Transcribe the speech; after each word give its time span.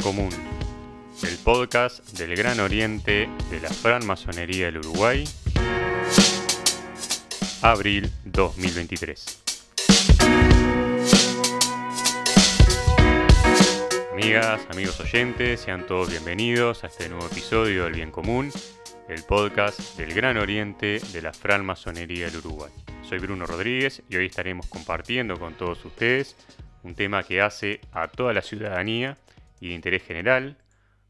Común, 0.00 0.30
el 1.22 1.36
podcast 1.38 2.18
del 2.18 2.34
Gran 2.36 2.60
Oriente 2.60 3.28
de 3.50 3.60
la 3.60 3.68
Francmasonería 3.68 4.66
del 4.66 4.78
Uruguay, 4.78 5.24
abril 7.62 8.10
2023. 8.24 9.42
Amigas, 14.12 14.66
amigos 14.70 14.98
oyentes, 15.00 15.60
sean 15.60 15.86
todos 15.86 16.10
bienvenidos 16.10 16.84
a 16.84 16.88
este 16.88 17.08
nuevo 17.08 17.26
episodio 17.26 17.84
del 17.84 17.94
Bien 17.94 18.10
Común, 18.10 18.50
el 19.08 19.22
podcast 19.24 19.96
del 19.96 20.14
Gran 20.14 20.38
Oriente 20.38 21.00
de 21.12 21.22
la 21.22 21.32
Francmasonería 21.32 22.26
del 22.26 22.38
Uruguay. 22.38 22.72
Soy 23.02 23.18
Bruno 23.18 23.46
Rodríguez 23.46 24.02
y 24.08 24.16
hoy 24.16 24.26
estaremos 24.26 24.66
compartiendo 24.66 25.38
con 25.38 25.54
todos 25.54 25.84
ustedes 25.84 26.36
un 26.82 26.94
tema 26.94 27.22
que 27.22 27.40
hace 27.40 27.80
a 27.92 28.08
toda 28.08 28.32
la 28.32 28.42
ciudadanía 28.42 29.18
y 29.60 29.68
de 29.68 29.74
interés 29.74 30.02
general, 30.02 30.58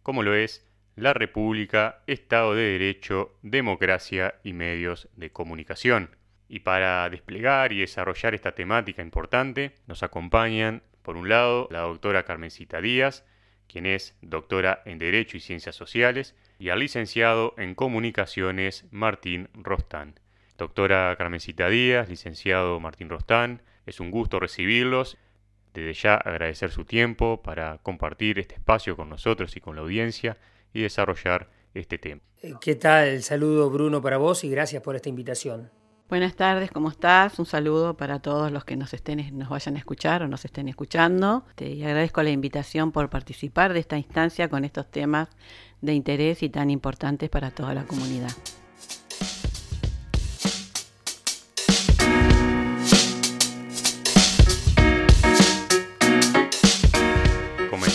como 0.02 0.22
lo 0.22 0.34
es 0.34 0.66
la 0.96 1.12
República, 1.12 2.02
Estado 2.06 2.54
de 2.54 2.62
Derecho, 2.62 3.36
Democracia 3.42 4.36
y 4.44 4.52
Medios 4.52 5.08
de 5.16 5.30
Comunicación. 5.30 6.16
Y 6.48 6.60
para 6.60 7.08
desplegar 7.10 7.72
y 7.72 7.80
desarrollar 7.80 8.34
esta 8.34 8.54
temática 8.54 9.02
importante, 9.02 9.74
nos 9.86 10.02
acompañan, 10.02 10.82
por 11.02 11.16
un 11.16 11.28
lado, 11.28 11.68
la 11.70 11.80
doctora 11.80 12.24
Carmencita 12.24 12.80
Díaz, 12.80 13.24
quien 13.66 13.86
es 13.86 14.16
doctora 14.22 14.82
en 14.84 14.98
Derecho 14.98 15.36
y 15.36 15.40
Ciencias 15.40 15.74
Sociales, 15.74 16.36
y 16.58 16.68
al 16.68 16.78
licenciado 16.78 17.54
en 17.58 17.74
Comunicaciones 17.74 18.86
Martín 18.90 19.48
Rostán. 19.54 20.20
Doctora 20.56 21.14
Carmencita 21.18 21.68
Díaz, 21.68 22.08
licenciado 22.08 22.78
Martín 22.78 23.08
Rostán, 23.08 23.62
es 23.86 23.98
un 23.98 24.10
gusto 24.10 24.38
recibirlos 24.38 25.18
desde 25.74 25.92
ya 25.92 26.14
agradecer 26.14 26.70
su 26.70 26.84
tiempo 26.84 27.42
para 27.42 27.78
compartir 27.78 28.38
este 28.38 28.54
espacio 28.54 28.96
con 28.96 29.10
nosotros 29.10 29.56
y 29.56 29.60
con 29.60 29.76
la 29.76 29.82
audiencia 29.82 30.38
y 30.72 30.82
desarrollar 30.82 31.50
este 31.74 31.98
tema. 31.98 32.22
Eh, 32.40 32.54
¿Qué 32.60 32.76
tal? 32.76 33.22
Saludo 33.22 33.68
Bruno 33.70 34.00
para 34.00 34.16
vos 34.16 34.44
y 34.44 34.50
gracias 34.50 34.82
por 34.82 34.96
esta 34.96 35.08
invitación. 35.08 35.70
Buenas 36.08 36.36
tardes, 36.36 36.70
¿cómo 36.70 36.90
estás? 36.90 37.38
Un 37.38 37.46
saludo 37.46 37.96
para 37.96 38.20
todos 38.20 38.52
los 38.52 38.64
que 38.64 38.76
nos 38.76 38.92
estén, 38.92 39.36
nos 39.36 39.48
vayan 39.48 39.76
a 39.76 39.78
escuchar 39.78 40.22
o 40.22 40.28
nos 40.28 40.44
estén 40.44 40.68
escuchando. 40.68 41.44
Te 41.54 41.82
agradezco 41.82 42.22
la 42.22 42.30
invitación 42.30 42.92
por 42.92 43.08
participar 43.08 43.72
de 43.72 43.80
esta 43.80 43.96
instancia 43.96 44.48
con 44.48 44.64
estos 44.64 44.90
temas 44.90 45.28
de 45.80 45.94
interés 45.94 46.42
y 46.42 46.50
tan 46.50 46.70
importantes 46.70 47.30
para 47.30 47.50
toda 47.50 47.74
la 47.74 47.84
comunidad. 47.84 48.30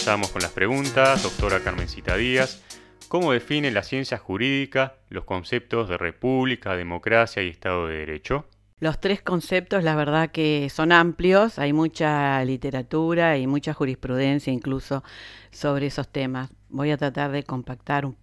Comenzamos 0.09 0.33
con 0.33 0.41
las 0.41 0.53
preguntas. 0.53 1.21
Doctora 1.21 1.59
Carmencita 1.59 2.17
Díaz, 2.17 2.63
¿cómo 3.09 3.31
define 3.31 3.69
la 3.69 3.83
ciencia 3.83 4.17
jurídica 4.17 4.95
los 5.09 5.23
conceptos 5.23 5.87
de 5.87 5.99
república, 5.99 6.75
democracia 6.75 7.43
y 7.43 7.49
Estado 7.49 7.85
de 7.85 7.97
Derecho? 7.97 8.47
Los 8.79 8.99
tres 8.99 9.21
conceptos, 9.21 9.83
la 9.83 9.95
verdad 9.95 10.31
que 10.31 10.67
son 10.71 10.91
amplios, 10.91 11.59
hay 11.59 11.73
mucha 11.73 12.43
literatura 12.43 13.37
y 13.37 13.45
mucha 13.45 13.75
jurisprudencia 13.75 14.51
incluso 14.51 15.03
sobre 15.51 15.85
esos 15.85 16.07
temas. 16.07 16.49
Voy 16.69 16.89
a 16.89 16.97
tratar 16.97 17.31
de 17.31 17.43
compactar 17.43 18.07
un 18.07 18.17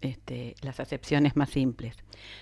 este, 0.00 0.54
las 0.62 0.80
acepciones 0.80 1.36
más 1.36 1.50
simples. 1.50 1.96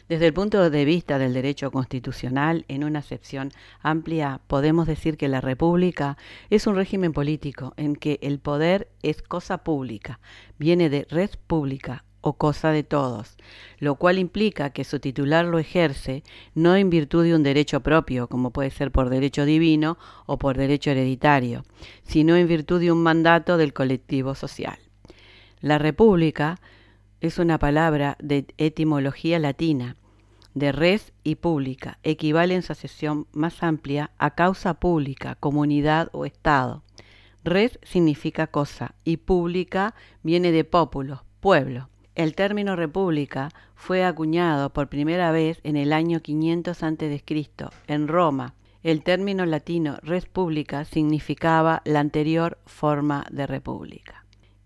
Desde 0.09 0.27
el 0.27 0.33
punto 0.33 0.69
de 0.69 0.85
vista 0.85 1.19
del 1.19 1.35
derecho 1.35 1.71
constitucional, 1.71 2.65
en 2.69 2.85
una 2.85 3.01
acepción 3.01 3.51
amplia, 3.81 4.41
podemos 4.47 4.87
decir 4.87 5.17
que 5.17 5.29
la 5.29 5.41
República 5.41 6.17
es 6.51 6.67
un 6.67 6.77
régimen 6.77 7.13
político 7.13 7.75
en 7.77 7.97
que 7.97 8.19
el 8.23 8.39
poder 8.39 8.89
es 9.03 9.23
cosa 9.23 9.59
pública, 9.59 10.21
viene 10.59 10.91
de 10.91 11.07
res 11.09 11.37
pública 11.37 12.05
o 12.23 12.35
cosa 12.35 12.71
de 12.71 12.85
todos, 12.85 13.37
lo 13.79 13.97
cual 13.97 14.19
implica 14.19 14.71
que 14.71 14.85
su 14.85 15.01
titular 15.01 15.45
lo 15.45 15.59
ejerce 15.59 16.23
no 16.55 16.77
en 16.77 16.89
virtud 16.89 17.25
de 17.25 17.35
un 17.35 17.43
derecho 17.43 17.81
propio, 17.81 18.29
como 18.29 18.53
puede 18.53 18.71
ser 18.71 18.93
por 18.93 19.11
derecho 19.11 19.45
divino 19.45 19.99
o 20.27 20.39
por 20.39 20.57
derecho 20.57 20.91
hereditario, 20.91 21.65
sino 22.05 22.37
en 22.37 22.49
virtud 22.49 22.81
de 22.81 22.93
un 22.93 23.03
mandato 23.03 23.57
del 23.57 23.73
colectivo 23.73 24.35
social. 24.35 24.79
La 25.61 25.79
República 25.79 26.61
es 27.23 27.39
una 27.39 27.57
palabra 27.59 28.17
de 28.21 28.47
etimología 28.59 29.39
latina, 29.39 29.97
de 30.55 30.73
res 30.73 31.13
y 31.23 31.37
pública, 31.37 31.99
equivale 32.03 32.57
en 32.57 32.63
su 32.63 32.73
acepción 32.73 33.29
más 33.33 33.63
amplia 33.63 34.11
a 34.19 34.35
causa 34.35 34.75
pública, 34.75 35.37
comunidad 35.37 36.09
o 36.11 36.27
Estado. 36.27 36.83
Res 37.45 37.79
significa 37.85 38.49
cosa 38.49 38.97
y 39.05 39.19
pública 39.19 39.95
viene 40.25 40.51
de 40.51 40.65
populo, 40.65 41.25
pueblo. 41.39 41.91
El 42.17 42.35
término 42.35 42.75
república 42.75 43.51
fue 43.77 44.05
acuñado 44.05 44.73
por 44.73 44.89
primera 44.89 45.31
vez 45.31 45.61
en 45.63 45.77
el 45.77 45.93
año 45.93 46.23
500 46.23 46.83
a.C. 46.83 47.23
en 47.87 48.09
Roma. 48.09 48.55
El 48.83 49.05
término 49.05 49.47
latino 49.47 49.99
res 50.03 50.27
pública 50.27 50.85
significaba 50.85 51.83
la 51.85 52.01
anterior 52.01 52.59
forma 52.67 53.27
de 53.31 53.47
república. 53.47 54.22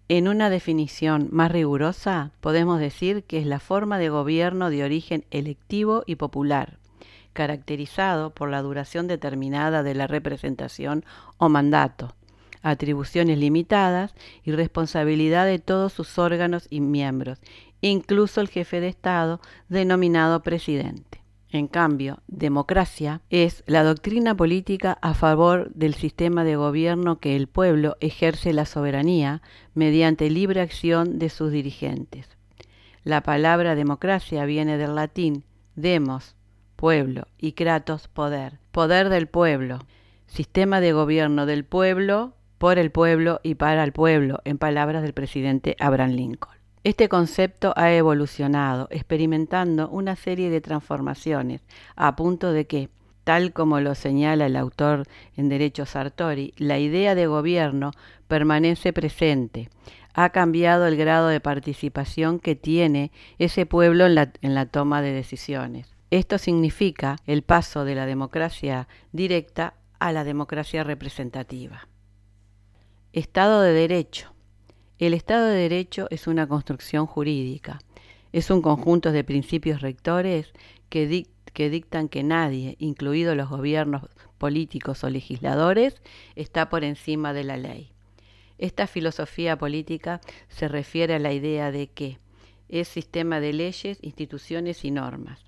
En 0.09 0.29
una 0.29 0.51
definición 0.51 1.29
más 1.33 1.51
rigurosa, 1.51 2.31
podemos 2.41 2.79
decir 2.79 3.25
que 3.25 3.39
es 3.39 3.47
la 3.47 3.59
forma 3.59 3.99
de 3.99 4.09
gobierno 4.09 4.71
de 4.71 4.85
origen 4.85 5.25
electivo 5.33 6.05
y 6.07 6.15
popular, 6.15 6.79
caracterizado 7.33 8.31
por 8.31 8.49
la 8.49 8.63
duración 8.63 9.09
determinada 9.09 9.83
de 9.83 9.97
la 9.97 10.07
representación 10.07 11.05
o 11.39 11.49
mandato, 11.49 12.15
atribuciones 12.63 13.39
limitadas 13.39 14.15
y 14.45 14.53
responsabilidad 14.53 15.45
de 15.45 15.59
todos 15.59 15.93
sus 15.93 16.19
órganos 16.21 16.69
y 16.71 16.81
miembros, 16.81 17.41
incluso 17.81 18.41
el 18.41 18.49
jefe 18.49 18.81
de 18.81 18.89
Estado 18.89 19.41
denominado 19.69 20.41
presidente. 20.41 21.16
En 21.51 21.69
cambio, 21.69 22.23
democracia 22.27 23.23
es 23.31 23.63
la 23.67 23.85
doctrina 23.85 24.37
política 24.37 24.99
a 25.01 25.15
favor 25.15 25.71
del 25.75 25.95
sistema 25.95 26.43
de 26.43 26.57
gobierno 26.57 27.21
que 27.21 27.37
el 27.37 27.47
pueblo 27.47 27.97
ejerce 28.01 28.53
la 28.53 28.67
soberanía 28.67 29.43
mediante 29.75 30.29
libre 30.29 30.61
acción 30.61 31.19
de 31.19 31.29
sus 31.29 31.53
dirigentes. 31.53 32.37
La 33.05 33.23
palabra 33.23 33.77
democracia 33.77 34.45
viene 34.45 34.77
del 34.77 34.97
latín 34.97 35.45
demos, 35.77 36.35
pueblo, 36.75 37.29
y 37.39 37.53
kratos, 37.53 38.09
poder, 38.09 38.59
poder 38.73 39.09
del 39.09 39.29
pueblo, 39.29 39.79
sistema 40.27 40.81
de 40.81 40.93
gobierno 40.93 41.47
del 41.47 41.65
pueblo, 41.65 42.35
por 42.59 42.79
el 42.79 42.91
pueblo 42.91 43.41
y 43.43 43.55
para 43.55 43.85
el 43.85 43.93
pueblo, 43.93 44.41
en 44.45 44.59
palabras 44.59 45.03
del 45.03 45.13
presidente 45.13 45.77
Abraham 45.79 46.13
Lincoln. 46.13 46.56
Este 46.87 47.09
concepto 47.09 47.73
ha 47.75 47.93
evolucionado, 47.93 48.87
experimentando 48.93 49.89
una 49.89 50.15
serie 50.15 50.51
de 50.51 50.61
transformaciones, 50.61 51.61
a 51.97 52.15
punto 52.15 52.53
de 52.53 52.69
que, 52.69 52.91
tal 53.25 53.53
como 53.53 53.81
lo 53.81 53.97
señala 53.97 54.47
el 54.47 54.55
autor 54.55 55.03
en 55.37 55.49
Derecho 55.49 55.85
Sartori, 55.85 56.55
la 56.59 56.79
idea 56.79 57.17
de 57.17 57.27
gobierno 57.27 57.91
permanece 58.29 58.93
presente. 58.93 59.69
Ha 60.15 60.31
cambiado 60.31 60.87
el 60.87 60.97
grado 60.97 61.27
de 61.27 61.41
participación 61.41 62.39
que 62.39 62.55
tiene 62.55 63.11
ese 63.41 63.67
pueblo 63.67 64.07
en 64.07 64.15
la, 64.15 64.33
en 64.41 64.55
la 64.55 64.67
toma 64.67 65.03
de 65.03 65.11
decisiones. 65.11 65.93
Esto 66.13 66.39
significa 66.39 67.17
el 67.27 67.43
paso 67.43 67.85
de 67.85 67.97
la 67.97 68.07
democracia 68.07 68.87
directa 69.11 69.75
a 69.99 70.13
la 70.13 70.23
democracia 70.23 70.85
representativa. 70.85 71.89
Estado 73.13 73.63
de 73.63 73.73
Derecho. 73.73 74.36
El 74.99 75.13
Estado 75.13 75.49
de 75.49 75.59
Derecho 75.59 76.07
es 76.09 76.27
una 76.27 76.47
construcción 76.47 77.05
jurídica, 77.05 77.81
es 78.33 78.49
un 78.51 78.63
conjunto 78.63 79.13
de 79.13 79.25
principios 79.25 79.83
rectores 79.83 80.55
que, 80.89 81.07
dictan 81.69 82.09
que 82.09 82.23
nadie, 82.23 82.77
incluidos 82.79 83.37
los 83.37 83.51
gobiernos 83.51 84.09
políticos 84.39 85.05
o 85.05 85.11
legisladores, 85.11 86.01
está 86.35 86.71
por 86.71 86.83
encima 86.83 87.35
de 87.35 87.45
la 87.45 87.59
ley. 87.59 87.91
Esta 88.57 88.87
filosofía 88.87 89.59
política 89.59 90.23
se 90.49 90.67
refiere 90.67 91.17
a 91.17 91.19
la 91.19 91.35
idea 91.35 91.71
de 91.71 91.89
que 91.89 92.19
es 92.71 92.89
sistema 92.89 93.39
de 93.39 93.53
leyes, 93.53 93.99
instituciones 94.01 94.83
y 94.83 94.93
normas. 94.93 95.41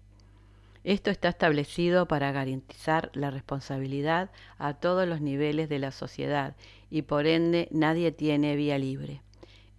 Esto 0.84 1.10
está 1.10 1.30
establecido 1.30 2.06
para 2.06 2.32
garantizar 2.32 3.10
la 3.14 3.30
responsabilidad 3.30 4.30
a 4.58 4.74
todos 4.74 5.08
los 5.08 5.22
niveles 5.22 5.70
de 5.70 5.78
la 5.78 5.90
sociedad 5.90 6.54
y 6.90 7.00
por 7.00 7.26
ende 7.26 7.68
nadie 7.70 8.12
tiene 8.12 8.54
vía 8.54 8.76
libre. 8.76 9.22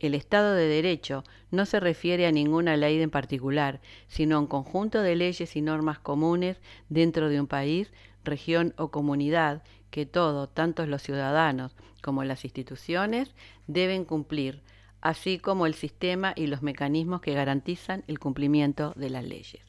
El 0.02 0.14
Estado 0.16 0.54
de 0.54 0.68
Derecho 0.68 1.26
no 1.52 1.66
se 1.66 1.82
refiere 1.82 2.26
a 2.26 2.32
ninguna 2.32 2.78
ley 2.78 3.02
en 3.02 3.10
particular, 3.10 3.82
sino 4.08 4.38
a 4.38 4.40
un 4.40 4.48
conjunto 4.48 5.02
de 5.02 5.18
leyes 5.18 5.58
y 5.58 5.62
normas 5.62 6.00
comunes 6.00 6.62
dentro 6.88 7.28
de 7.28 7.42
un 7.42 7.48
país, 7.48 7.92
región 8.24 8.74
o 8.78 8.92
comunidad 8.92 9.62
que 9.92 10.06
todo, 10.06 10.48
tanto 10.48 10.86
los 10.86 11.02
ciudadanos 11.02 11.76
como 12.02 12.24
las 12.24 12.46
instituciones, 12.46 13.36
deben 13.68 14.06
cumplir, 14.06 14.62
así 15.02 15.38
como 15.38 15.66
el 15.66 15.74
sistema 15.74 16.32
y 16.34 16.48
los 16.48 16.62
mecanismos 16.62 17.20
que 17.20 17.34
garantizan 17.34 18.06
el 18.08 18.20
cumplimiento 18.20 18.94
de 18.96 19.10
las 19.10 19.26
leyes. 19.26 19.66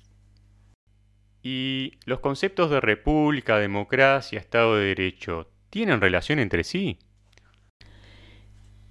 ¿Y 1.43 1.95
los 2.05 2.21
conceptos 2.21 2.71
de 2.71 2.81
república, 2.81 3.59
democracia, 3.59 4.39
Estado 4.39 4.77
de 4.77 4.87
Derecho 4.87 5.49
tienen 5.71 6.01
relación 6.01 6.39
entre 6.39 6.63
sí? 6.63 6.99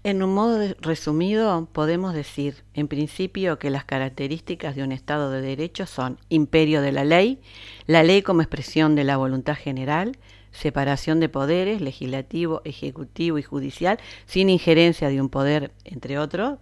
En 0.02 0.24
un 0.24 0.34
modo 0.34 0.76
resumido, 0.80 1.68
podemos 1.74 2.14
decir, 2.14 2.64
en 2.74 2.88
principio, 2.88 3.60
que 3.60 3.70
las 3.70 3.84
características 3.84 4.74
de 4.78 4.84
un 4.84 4.94
Estado 4.94 5.30
de 5.30 5.42
Derecho 5.42 5.86
son 5.86 6.18
imperio 6.30 6.82
de 6.82 6.94
la 6.94 7.04
ley, 7.04 7.42
la 7.86 8.04
ley 8.04 8.22
como 8.22 8.42
expresión 8.42 8.96
de 8.96 9.04
la 9.04 9.18
voluntad 9.18 9.56
general, 9.56 10.18
separación 10.52 11.20
de 11.20 11.28
poderes, 11.28 11.82
legislativo, 11.82 12.62
ejecutivo 12.64 13.40
y 13.40 13.44
judicial, 13.44 14.00
sin 14.26 14.50
injerencia 14.50 15.10
de 15.10 15.20
un 15.20 15.28
poder, 15.28 15.74
entre 15.84 16.18
otros, 16.18 16.60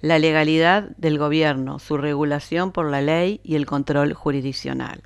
la 0.00 0.20
legalidad 0.20 0.90
del 0.98 1.18
gobierno, 1.18 1.80
su 1.80 1.96
regulación 1.96 2.70
por 2.70 2.88
la 2.88 3.00
ley 3.00 3.40
y 3.42 3.56
el 3.56 3.66
control 3.66 4.12
jurisdiccional. 4.14 5.02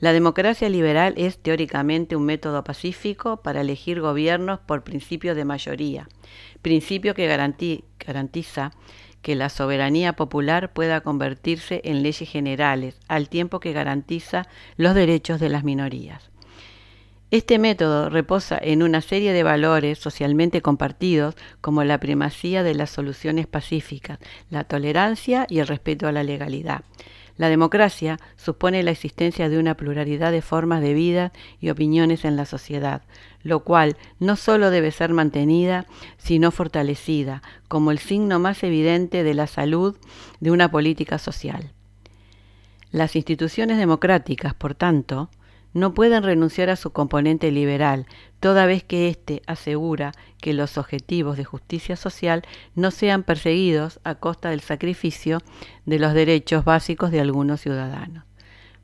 La 0.00 0.12
democracia 0.12 0.68
liberal 0.68 1.14
es 1.16 1.38
teóricamente 1.38 2.14
un 2.14 2.24
método 2.24 2.62
pacífico 2.62 3.38
para 3.38 3.62
elegir 3.62 4.00
gobiernos 4.00 4.60
por 4.60 4.84
principio 4.84 5.34
de 5.34 5.44
mayoría, 5.44 6.08
principio 6.62 7.14
que 7.14 7.26
garantiza 7.26 8.70
que 9.22 9.34
la 9.34 9.48
soberanía 9.48 10.12
popular 10.14 10.72
pueda 10.72 11.00
convertirse 11.00 11.80
en 11.82 12.04
leyes 12.04 12.30
generales, 12.30 13.00
al 13.08 13.28
tiempo 13.28 13.58
que 13.58 13.72
garantiza 13.72 14.46
los 14.76 14.94
derechos 14.94 15.40
de 15.40 15.48
las 15.48 15.64
minorías. 15.64 16.30
Este 17.30 17.58
método 17.58 18.08
reposa 18.08 18.58
en 18.62 18.82
una 18.82 19.02
serie 19.02 19.32
de 19.32 19.42
valores 19.42 19.98
socialmente 19.98 20.62
compartidos 20.62 21.34
como 21.60 21.84
la 21.84 21.98
primacía 21.98 22.62
de 22.62 22.74
las 22.74 22.90
soluciones 22.90 23.46
pacíficas, 23.46 24.18
la 24.48 24.64
tolerancia 24.64 25.46
y 25.50 25.58
el 25.58 25.66
respeto 25.66 26.06
a 26.06 26.12
la 26.12 26.22
legalidad. 26.22 26.84
La 27.38 27.48
democracia 27.48 28.18
supone 28.36 28.82
la 28.82 28.90
existencia 28.90 29.48
de 29.48 29.58
una 29.58 29.76
pluralidad 29.76 30.32
de 30.32 30.42
formas 30.42 30.82
de 30.82 30.92
vida 30.92 31.32
y 31.60 31.70
opiniones 31.70 32.24
en 32.24 32.36
la 32.36 32.44
sociedad, 32.44 33.02
lo 33.42 33.60
cual 33.60 33.96
no 34.18 34.34
solo 34.34 34.70
debe 34.70 34.90
ser 34.90 35.12
mantenida, 35.12 35.86
sino 36.18 36.50
fortalecida, 36.50 37.42
como 37.68 37.92
el 37.92 38.00
signo 38.00 38.40
más 38.40 38.62
evidente 38.64 39.22
de 39.22 39.34
la 39.34 39.46
salud 39.46 39.96
de 40.40 40.50
una 40.50 40.70
política 40.70 41.18
social. 41.18 41.72
Las 42.90 43.14
instituciones 43.14 43.78
democráticas, 43.78 44.54
por 44.54 44.74
tanto, 44.74 45.30
no 45.74 45.94
pueden 45.94 46.22
renunciar 46.22 46.70
a 46.70 46.76
su 46.76 46.90
componente 46.90 47.50
liberal, 47.52 48.06
toda 48.40 48.66
vez 48.66 48.84
que 48.84 49.08
éste 49.08 49.42
asegura 49.46 50.12
que 50.40 50.54
los 50.54 50.78
objetivos 50.78 51.36
de 51.36 51.44
justicia 51.44 51.96
social 51.96 52.42
no 52.74 52.90
sean 52.90 53.22
perseguidos 53.22 54.00
a 54.04 54.14
costa 54.14 54.50
del 54.50 54.60
sacrificio 54.60 55.40
de 55.86 55.98
los 55.98 56.14
derechos 56.14 56.64
básicos 56.64 57.10
de 57.10 57.20
algunos 57.20 57.60
ciudadanos. 57.60 58.24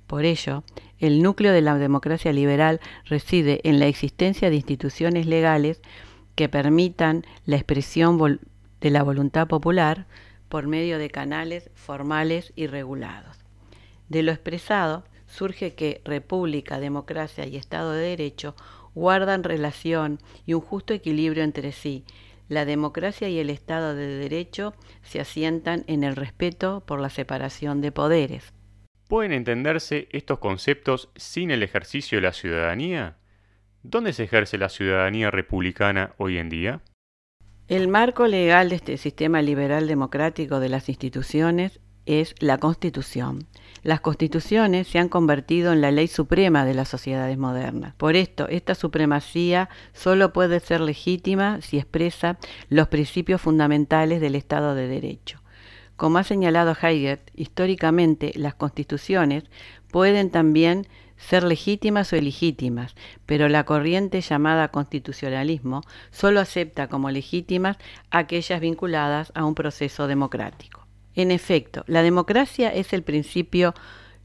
Por 0.07 0.25
ello, 0.25 0.65
el 0.99 1.23
núcleo 1.23 1.53
de 1.53 1.63
la 1.63 1.77
democracia 1.79 2.33
liberal 2.33 2.81
reside 3.07 3.61
en 3.65 3.79
la 3.79 3.87
existencia 3.87 4.51
de 4.51 4.57
instituciones 4.57 5.27
legales 5.27 5.81
que 6.35 6.49
permitan 6.49 7.25
la 7.47 7.57
expresión 7.57 8.41
de 8.81 8.91
la 8.91 9.03
voluntad 9.03 9.47
popular 9.47 10.07
por 10.49 10.67
medio 10.67 10.99
de 10.99 11.11
canales 11.11 11.71
formales 11.75 12.53
y 12.55 12.67
regulados. 12.67 13.39
De 14.09 14.23
lo 14.23 14.33
expresado 14.33 15.05
surge 15.35 15.75
que 15.75 16.01
república, 16.05 16.79
democracia 16.79 17.47
y 17.47 17.57
Estado 17.57 17.93
de 17.93 18.09
Derecho 18.11 18.55
guardan 18.95 19.43
relación 19.43 20.21
y 20.47 20.55
un 20.55 20.61
justo 20.61 20.95
equilibrio 20.95 21.43
entre 21.43 21.73
sí. 21.73 22.05
La 22.49 22.65
democracia 22.65 23.29
y 23.29 23.39
el 23.39 23.51
Estado 23.51 23.95
de 23.97 24.07
Derecho 24.07 24.75
se 25.03 25.21
asientan 25.21 25.83
en 25.89 26.05
el 26.05 26.15
respeto 26.15 26.85
por 26.87 27.01
la 27.01 27.11
separación 27.11 27.81
de 27.81 27.91
poderes. 27.91 28.53
¿Pueden 29.09 29.33
entenderse 29.33 30.09
estos 30.13 30.39
conceptos 30.39 31.11
sin 31.17 31.51
el 31.51 31.63
ejercicio 31.63 32.19
de 32.19 32.23
la 32.23 32.33
ciudadanía? 32.33 33.17
¿Dónde 33.83 34.13
se 34.13 34.25
ejerce 34.25 34.57
la 34.57 34.69
ciudadanía 34.69 35.31
republicana 35.31 36.15
hoy 36.17 36.39
en 36.39 36.49
día? 36.49 36.81
El 37.67 37.89
marco 37.89 38.27
legal 38.27 38.69
de 38.69 38.77
este 38.77 38.97
sistema 38.99 39.43
liberal 39.43 39.89
democrático 39.89 40.61
de 40.61 40.69
las 40.69 40.89
instituciones 40.89 41.81
es 42.07 42.35
la 42.39 42.59
Constitución. 42.59 43.47
Las 43.85 44.01
constituciones 44.01 44.89
se 44.89 44.99
han 44.99 45.11
convertido 45.11 45.75
en 45.75 45.83
la 45.83 45.91
ley 45.91 46.09
suprema 46.09 46.65
de 46.65 46.73
las 46.73 46.89
sociedades 46.89 47.37
modernas. 47.37 47.95
Por 47.95 48.17
esto, 48.17 48.49
esta 48.49 48.75
supremacía 48.75 49.69
solo 49.93 50.33
puede 50.33 50.61
ser 50.61 50.81
legítima 50.81 51.61
si 51.61 51.77
expresa 51.77 52.39
los 52.71 52.89
principios 52.89 53.43
fundamentales 53.43 54.23
del 54.23 54.37
Estado 54.37 54.75
de 54.75 54.89
Derecho. 54.89 55.43
Como 55.97 56.17
ha 56.17 56.25
señalado 56.25 56.75
Heidegger, 56.81 57.21
históricamente 57.35 58.33
las 58.37 58.55
constituciones 58.55 59.45
pueden 59.91 60.31
también 60.31 60.87
ser 61.19 61.45
legítimas 61.45 62.11
o 62.15 62.17
ilegítimas, 62.17 62.95
pero 63.27 63.51
la 63.51 63.65
corriente 63.65 64.23
llamada 64.23 64.69
constitucionalismo 64.69 65.83
solo 66.11 66.41
acepta 66.41 66.89
como 66.89 67.11
legítimas 67.11 67.77
aquellas 68.11 68.61
vinculadas 68.61 69.31
a 69.35 69.45
un 69.45 69.55
proceso 69.55 70.07
democrático. 70.07 70.84
En 71.15 71.31
efecto, 71.31 71.85
la 71.87 72.03
democracia 72.03 72.73
es 72.73 72.93
el 72.93 73.03
principio 73.03 73.75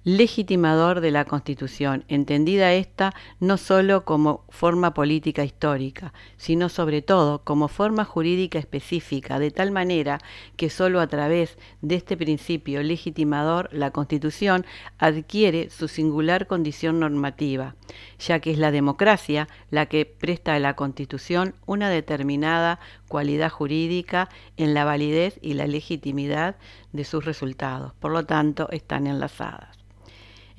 legitimador 0.06 1.02
de 1.02 1.12
la 1.12 1.26
Constitución, 1.26 2.06
entendida 2.08 2.74
esta 2.74 3.14
no 3.40 3.58
sólo 3.58 4.06
como 4.06 4.46
forma 4.50 4.94
política 4.94 5.44
histórica, 5.44 6.14
sino 6.38 6.70
sobre 6.70 7.02
todo 7.02 7.44
como 7.44 7.68
forma 7.68 8.06
jurídica 8.06 8.60
específica, 8.60 9.40
de 9.40 9.52
tal 9.52 9.72
manera 9.72 10.20
que 10.56 10.70
sólo 10.70 11.02
a 11.02 11.08
través 11.08 11.58
de 11.82 11.96
este 11.96 12.16
principio 12.16 12.82
legitimador 12.82 13.70
la 13.74 13.92
Constitución 13.92 14.66
adquiere 14.98 15.70
su 15.70 15.90
singular 15.90 16.48
condición 16.48 17.02
normativa, 17.02 17.76
ya 18.20 18.40
que 18.40 18.52
es 18.52 18.58
la 18.58 18.72
democracia 18.72 19.50
la 19.70 19.88
que 19.88 20.06
presta 20.06 20.54
a 20.54 20.60
la 20.60 20.76
Constitución 20.76 21.56
una 21.66 21.90
determinada 21.90 22.80
cualidad 23.10 23.50
jurídica 23.50 24.30
en 24.56 24.74
la 24.74 24.86
validez 24.86 25.40
y 25.42 25.56
la 25.56 25.68
legitimidad 25.68 26.56
de 26.94 27.04
sus 27.04 27.26
resultados. 27.26 27.94
Por 28.00 28.12
lo 28.12 28.26
tanto, 28.26 28.70
están 28.72 29.06
enlazadas. 29.06 29.79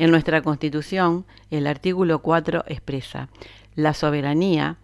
En 0.00 0.10
nuestra 0.10 0.40
Constitución, 0.40 1.26
el 1.50 1.66
artículo 1.66 2.22
4 2.22 2.64
expresa, 2.68 3.28
la 3.74 3.92
soberanía 3.92 4.78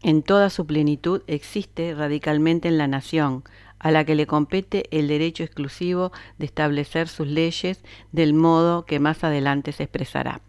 en 0.00 0.22
toda 0.22 0.48
su 0.48 0.64
plenitud 0.64 1.22
existe 1.26 1.92
radicalmente 1.92 2.68
en 2.68 2.78
la 2.78 2.86
nación, 2.86 3.42
a 3.80 3.90
la 3.90 4.04
que 4.04 4.14
le 4.14 4.28
compete 4.28 4.84
el 4.96 5.08
derecho 5.08 5.42
exclusivo 5.42 6.12
de 6.38 6.46
establecer 6.46 7.08
sus 7.08 7.26
leyes 7.26 7.82
del 8.12 8.32
modo 8.32 8.86
que 8.86 9.00
más 9.00 9.24
adelante 9.24 9.72
se 9.72 9.82
expresará. 9.82 10.40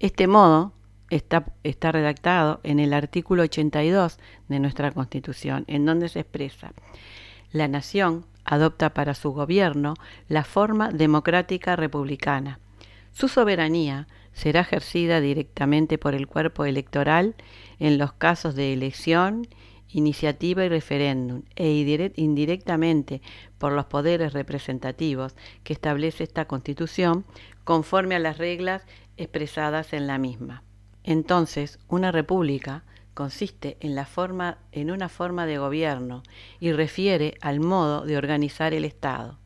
Este 0.00 0.28
modo 0.28 0.72
está, 1.10 1.44
está 1.62 1.92
redactado 1.92 2.60
en 2.62 2.80
el 2.80 2.94
artículo 2.94 3.42
82 3.42 4.18
de 4.48 4.60
nuestra 4.60 4.92
Constitución, 4.92 5.64
en 5.66 5.84
donde 5.84 6.08
se 6.08 6.20
expresa, 6.20 6.72
la 7.52 7.68
nación 7.68 8.24
adopta 8.46 8.94
para 8.94 9.12
su 9.12 9.32
gobierno 9.32 9.92
la 10.26 10.42
forma 10.42 10.88
democrática 10.88 11.76
republicana 11.76 12.60
su 13.16 13.28
soberanía 13.28 14.08
será 14.34 14.60
ejercida 14.60 15.22
directamente 15.22 15.96
por 15.96 16.14
el 16.14 16.26
cuerpo 16.26 16.66
electoral 16.66 17.34
en 17.78 17.96
los 17.96 18.12
casos 18.12 18.54
de 18.54 18.74
elección, 18.74 19.48
iniciativa 19.88 20.66
y 20.66 20.68
referéndum, 20.68 21.44
e 21.54 21.70
indirectamente 22.16 23.22
por 23.56 23.72
los 23.72 23.86
poderes 23.86 24.34
representativos 24.34 25.34
que 25.64 25.72
establece 25.72 26.24
esta 26.24 26.44
Constitución 26.44 27.24
conforme 27.64 28.16
a 28.16 28.18
las 28.18 28.36
reglas 28.36 28.82
expresadas 29.16 29.94
en 29.94 30.06
la 30.06 30.18
misma. 30.18 30.62
Entonces, 31.02 31.78
una 31.88 32.12
república 32.12 32.84
consiste 33.14 33.78
en, 33.80 33.92
una 34.90 35.08
forma 35.08 35.46
de 35.46 35.56
gobierno 35.56 36.22
y 36.60 36.72
refiere 36.72 37.38
al 37.40 37.60
modo 37.60 38.04
de 38.04 38.18
organizar 38.18 38.74
el 38.74 38.84
Estado. 38.84 39.38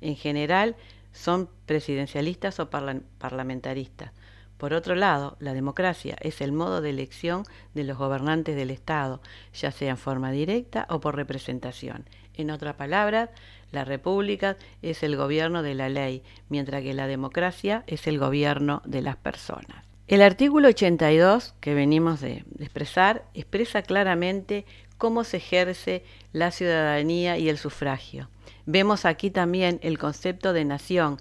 En 0.00 0.16
general, 0.16 0.74
son 1.12 1.48
presidencialistas 1.66 2.60
o 2.60 2.70
parlamentaristas. 2.70 4.12
Por 4.56 4.74
otro 4.74 4.94
lado, 4.94 5.36
la 5.40 5.54
democracia 5.54 6.16
es 6.20 6.40
el 6.40 6.52
modo 6.52 6.80
de 6.80 6.90
elección 6.90 7.44
de 7.74 7.82
los 7.82 7.98
gobernantes 7.98 8.54
del 8.54 8.70
Estado, 8.70 9.20
ya 9.52 9.72
sea 9.72 9.90
en 9.90 9.96
forma 9.96 10.30
directa 10.30 10.86
o 10.88 11.00
por 11.00 11.16
representación. 11.16 12.04
En 12.34 12.50
otras 12.50 12.76
palabras, 12.76 13.30
la 13.72 13.84
república 13.84 14.56
es 14.80 15.02
el 15.02 15.16
gobierno 15.16 15.62
de 15.62 15.74
la 15.74 15.88
ley, 15.88 16.22
mientras 16.48 16.82
que 16.82 16.94
la 16.94 17.06
democracia 17.06 17.82
es 17.86 18.06
el 18.06 18.18
gobierno 18.18 18.82
de 18.84 19.02
las 19.02 19.16
personas. 19.16 19.84
El 20.06 20.20
artículo 20.20 20.68
82 20.68 21.54
que 21.58 21.74
venimos 21.74 22.20
de, 22.20 22.44
expresar 22.60 23.24
expresa 23.34 23.82
claramente 23.82 24.66
cómo 24.98 25.24
se 25.24 25.38
ejerce 25.38 26.04
la 26.32 26.50
ciudadanía 26.50 27.38
y 27.38 27.48
el 27.48 27.58
sufragio. 27.58 28.28
Vemos 28.66 29.04
aquí 29.04 29.30
también 29.30 29.80
el 29.82 29.98
concepto 29.98 30.52
de 30.52 30.64
nación, 30.64 31.18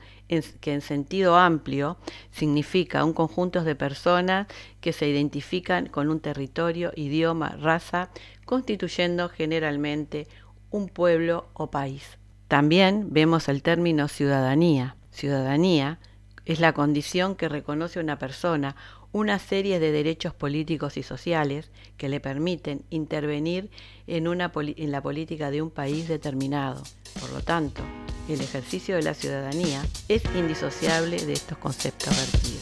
que 0.62 0.74
en 0.74 0.82
sentido 0.82 1.38
amplio 1.38 1.98
significa 2.32 3.04
un 3.04 3.14
conjunto 3.14 3.64
de 3.64 3.76
personas 3.76 4.48
que 4.80 4.94
se 4.94 5.08
identifican 5.08 5.88
con 5.88 6.10
un 6.10 6.20
territorio, 6.20 6.92
idioma, 6.96 7.58
raza, 7.60 8.10
constituyendo 8.46 9.28
generalmente 9.30 10.28
un 10.70 10.88
pueblo 10.88 11.50
o 11.54 11.70
país. 11.70 12.18
También 12.48 13.08
vemos 13.12 13.50
el 13.50 13.62
término 13.62 14.08
ciudadanía. 14.08 14.96
Ciudadanía 15.10 16.00
es 16.46 16.60
la 16.60 16.74
condición 16.74 17.36
que 17.36 17.50
reconoce 17.50 18.00
una 18.00 18.18
persona 18.20 18.76
una 19.14 19.40
serie 19.40 19.80
de 19.80 19.92
derechos 19.92 20.34
políticos 20.34 20.98
y 20.98 21.04
sociales 21.04 21.70
que 21.98 22.10
le 22.10 22.20
permiten 22.20 22.84
intervenir 22.90 23.70
en, 24.08 24.28
una 24.28 24.52
en 24.56 24.92
la 24.92 25.02
política 25.02 25.52
de 25.52 25.62
un 25.62 25.70
país 25.70 26.08
determinado. 26.08 26.84
Por 27.20 27.32
lo 27.32 27.42
tanto, 27.42 27.82
el 28.30 28.40
ejercicio 28.40 28.96
de 28.96 29.04
la 29.04 29.14
ciudadanía 29.14 29.84
es 30.08 30.24
indisociable 30.36 31.18
de 31.26 31.34
estos 31.34 31.58
conceptos 31.58 32.16
vertidos. 32.16 32.62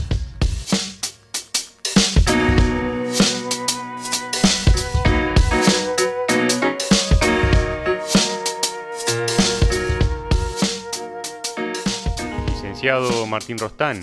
Licenciado 12.48 13.27
Martín 13.27 13.58
Rostán, 13.58 14.01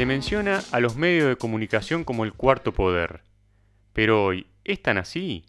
se 0.00 0.06
menciona 0.06 0.64
a 0.72 0.80
los 0.80 0.96
medios 0.96 1.28
de 1.28 1.36
comunicación 1.36 2.04
como 2.04 2.24
el 2.24 2.32
cuarto 2.32 2.72
poder. 2.72 3.20
Pero 3.92 4.24
hoy, 4.24 4.46
¿es 4.64 4.80
tan 4.80 4.96
así? 4.96 5.44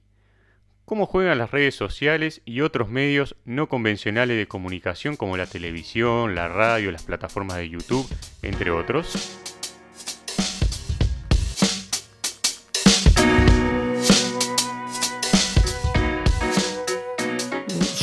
¿Cómo 0.83 1.05
juegan 1.05 1.37
las 1.37 1.51
redes 1.51 1.73
sociales 1.73 2.41
y 2.43 2.59
otros 2.59 2.89
medios 2.89 3.37
no 3.45 3.69
convencionales 3.69 4.35
de 4.35 4.49
comunicación 4.49 5.15
como 5.15 5.37
la 5.37 5.45
televisión, 5.45 6.35
la 6.35 6.49
radio, 6.49 6.91
las 6.91 7.03
plataformas 7.03 7.55
de 7.59 7.69
YouTube, 7.69 8.05
entre 8.41 8.71
otros? 8.71 9.39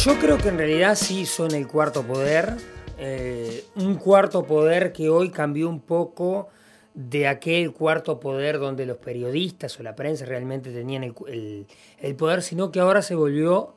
Yo 0.03 0.19
creo 0.19 0.39
que 0.39 0.49
en 0.49 0.57
realidad 0.57 0.95
sí 0.95 1.27
son 1.27 1.55
el 1.55 1.67
cuarto 1.67 2.05
poder, 2.05 2.57
eh, 2.99 3.65
un 3.77 3.95
cuarto 3.95 4.45
poder 4.45 4.93
que 4.93 5.09
hoy 5.09 5.31
cambió 5.31 5.69
un 5.69 5.81
poco 5.81 6.49
de 6.95 7.29
aquel 7.29 7.73
cuarto 7.73 8.19
poder 8.19 8.59
donde 8.59 8.85
los 8.85 8.97
periodistas 8.97 9.79
o 9.79 9.85
la 9.85 9.95
prensa 9.95 10.25
realmente 10.25 10.73
tenían 10.73 11.05
el, 11.05 11.67
poder, 12.17 12.43
sino 12.43 12.73
que 12.73 12.81
ahora 12.81 13.03
se 13.03 13.15
volvió 13.15 13.77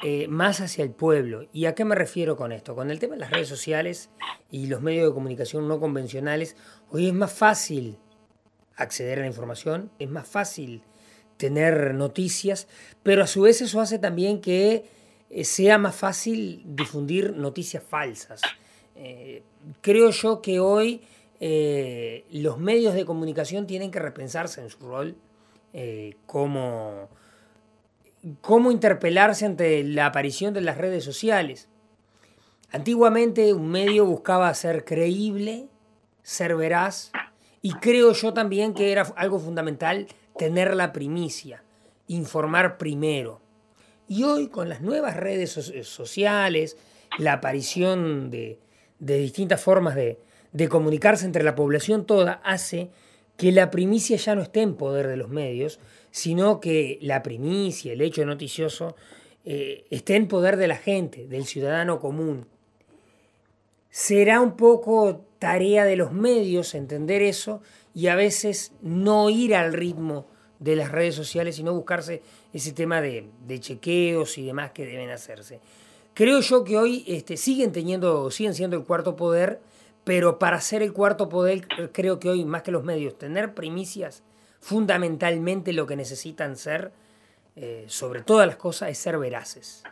eh, 0.00 0.28
más 0.28 0.60
hacia 0.60 0.84
el 0.84 0.92
pueblo. 0.92 1.48
¿Y 1.52 1.66
a 1.66 1.74
qué 1.74 1.84
me 1.84 1.96
refiero 1.96 2.36
con 2.36 2.52
esto? 2.52 2.76
Con 2.76 2.92
el 2.92 3.00
tema 3.00 3.14
de 3.14 3.20
las 3.20 3.30
redes 3.32 3.48
sociales 3.48 4.10
y 4.48 4.68
los 4.68 4.80
medios 4.80 5.08
de 5.08 5.14
comunicación 5.14 5.66
no 5.66 5.80
convencionales, 5.80 6.56
hoy 6.88 7.08
es 7.08 7.14
más 7.14 7.32
fácil 7.32 7.98
acceder 8.76 9.18
a 9.18 9.22
la 9.22 9.28
información, 9.28 9.90
es 9.98 10.08
más 10.08 10.28
fácil 10.28 10.84
tener 11.36 11.94
noticias, 11.94 12.68
pero 13.02 13.24
a 13.24 13.26
su 13.26 13.42
vez 13.42 13.60
eso 13.60 13.80
hace 13.80 13.98
también 13.98 14.40
que 14.40 14.84
sea 15.42 15.78
más 15.78 15.94
fácil 15.96 16.62
difundir 16.64 17.34
noticias 17.36 17.82
falsas. 17.82 18.40
Eh, 18.96 19.42
creo 19.80 20.10
yo 20.10 20.42
que 20.42 20.60
hoy 20.60 21.02
eh, 21.44 22.24
los 22.30 22.58
medios 22.58 22.94
de 22.94 23.04
comunicación 23.04 23.66
tienen 23.66 23.90
que 23.90 23.98
repensarse 23.98 24.60
en 24.60 24.70
su 24.70 24.78
rol, 24.78 25.16
eh, 25.72 26.14
cómo, 26.24 27.08
interpelarse 28.70 29.44
ante 29.44 29.82
la 29.82 30.06
aparición 30.06 30.54
de 30.54 30.60
las 30.60 30.78
redes 30.78 31.02
sociales. 31.02 31.68
Antiguamente 32.70 33.52
un 33.54 33.72
medio 33.72 34.06
buscaba 34.06 34.54
ser 34.54 34.84
creíble, 34.84 35.66
ser 36.22 36.54
veraz, 36.54 37.10
y 37.60 37.72
creo 37.72 38.12
yo 38.12 38.32
también 38.32 38.72
que 38.72 38.92
era 38.92 39.02
algo 39.16 39.40
fundamental 39.40 40.06
tener 40.38 40.76
la 40.76 40.92
primicia, 40.92 41.64
informar 42.06 42.78
primero. 42.78 43.41
Y 44.08 44.24
hoy 44.24 44.48
con 44.48 44.68
las 44.68 44.80
nuevas 44.80 45.16
redes 45.16 45.50
sociales, 45.82 46.76
la 47.18 47.34
aparición 47.34 48.30
de 48.30 48.58
distintas 48.98 49.60
formas 49.60 49.94
de, 49.94 50.18
de 50.52 50.68
comunicarse 50.68 51.24
entre 51.24 51.42
la 51.42 51.54
población 51.54 52.06
toda 52.06 52.40
hace 52.44 52.90
que 53.36 53.52
la 53.52 53.70
primicia 53.70 54.16
ya 54.16 54.34
no 54.34 54.42
esté 54.42 54.60
en 54.60 54.74
poder 54.74 55.08
de 55.08 55.16
los 55.16 55.28
medios, 55.28 55.80
sino 56.10 56.60
que 56.60 56.98
la 57.00 57.22
primicia, 57.22 57.92
el 57.92 58.02
hecho 58.02 58.24
noticioso, 58.24 58.94
eh, 59.44 59.84
esté 59.90 60.16
en 60.16 60.28
poder 60.28 60.56
de 60.56 60.68
la 60.68 60.76
gente, 60.76 61.26
del 61.26 61.46
ciudadano 61.46 61.98
común. 61.98 62.46
Será 63.90 64.40
un 64.40 64.56
poco 64.56 65.24
tarea 65.38 65.84
de 65.84 65.96
los 65.96 66.12
medios 66.12 66.74
entender 66.74 67.22
eso 67.22 67.62
y 67.94 68.06
a 68.06 68.14
veces 68.14 68.72
no 68.80 69.28
ir 69.28 69.54
al 69.54 69.72
ritmo 69.72 70.26
de 70.62 70.76
las 70.76 70.92
redes 70.92 71.14
sociales, 71.14 71.56
sino 71.56 71.74
buscarse 71.74 72.22
ese 72.52 72.72
tema 72.72 73.00
de, 73.00 73.28
chequeos 73.58 74.38
y 74.38 74.46
demás 74.46 74.70
que 74.70 74.86
deben 74.86 75.10
hacerse. 75.10 75.60
Creo 76.14 76.40
yo 76.40 76.62
que 76.62 76.78
hoy 76.78 77.04
este, 77.08 77.36
siguen 77.36 77.72
teniendo, 77.72 78.30
siguen 78.30 78.54
siendo 78.54 78.76
el 78.76 78.84
cuarto 78.84 79.16
poder, 79.16 79.60
pero 80.04 80.38
para 80.38 80.60
ser 80.60 80.82
el 80.82 80.92
cuarto 80.92 81.28
poder, 81.28 81.66
creo 81.92 82.20
que 82.20 82.28
hoy, 82.28 82.44
más 82.44 82.62
que 82.62 82.70
los 82.70 82.84
medios, 82.84 83.18
tener 83.18 83.54
primicias, 83.54 84.22
fundamentalmente 84.60 85.72
lo 85.72 85.86
que 85.86 85.96
necesitan 85.96 86.56
ser, 86.56 86.92
eh, 87.56 87.84
sobre 87.88 88.22
todas 88.22 88.46
las 88.46 88.56
cosas, 88.56 88.90
es 88.90 88.98
ser 88.98 89.18
veraces. 89.18 89.82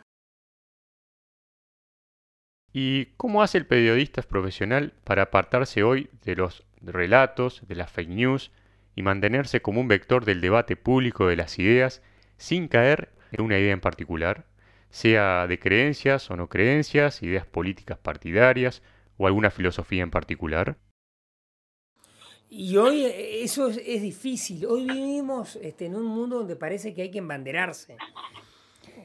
¿Y 2.71 3.07
cómo 3.17 3.43
hace 3.43 3.57
el 3.57 3.67
periodista 3.67 4.21
profesional 4.21 4.93
para 5.03 5.23
apartarse 5.23 5.83
hoy 5.83 6.09
de 6.23 6.35
los 6.37 6.63
relatos, 6.81 7.61
de 7.67 7.75
las 7.75 7.91
fake 7.91 8.09
news 8.09 8.51
y 8.95 9.03
mantenerse 9.03 9.61
como 9.61 9.81
un 9.81 9.87
vector 9.87 10.25
del 10.25 10.41
debate 10.41 10.75
público 10.75 11.27
de 11.27 11.35
las 11.35 11.57
ideas 11.59 12.01
sin 12.37 12.67
caer 12.67 13.09
en 13.31 13.43
una 13.43 13.57
idea 13.57 13.73
en 13.73 13.81
particular, 13.81 14.45
sea 14.89 15.47
de 15.47 15.59
creencias 15.59 16.29
o 16.29 16.35
no 16.35 16.49
creencias, 16.49 17.23
ideas 17.23 17.45
políticas 17.45 17.97
partidarias 17.97 18.81
o 19.17 19.27
alguna 19.27 19.51
filosofía 19.51 20.03
en 20.03 20.11
particular? 20.11 20.77
Y 22.49 22.75
hoy 22.75 23.05
eh, 23.05 23.43
eso 23.43 23.69
es, 23.69 24.01
difícil. 24.01 24.65
Hoy 24.65 24.85
vivimos 24.85 25.55
este, 25.55 25.85
en 25.85 25.95
un 25.95 26.05
mundo 26.05 26.39
donde 26.39 26.57
parece 26.57 26.93
que 26.93 27.03
hay 27.03 27.11
que 27.11 27.19
embanderarse. 27.19 27.95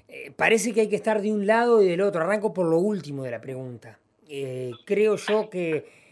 Eh, 0.09 0.33
parece 0.35 0.73
que 0.75 0.81
hay 0.81 0.89
que 0.89 0.97
estar 0.97 1.23
de 1.23 1.33
un 1.33 1.47
lado 1.47 1.81
y 1.81 1.87
del 1.87 2.01
otro. 2.01 2.23
Arranco 2.23 2.53
por 2.53 2.67
lo 2.67 2.79
último 2.79 3.23
de 3.23 3.31
la 3.31 3.41
pregunta. 3.41 4.01
Eh, 4.29 4.73
creo 4.85 5.15
yo 5.15 5.49
que 5.49 6.06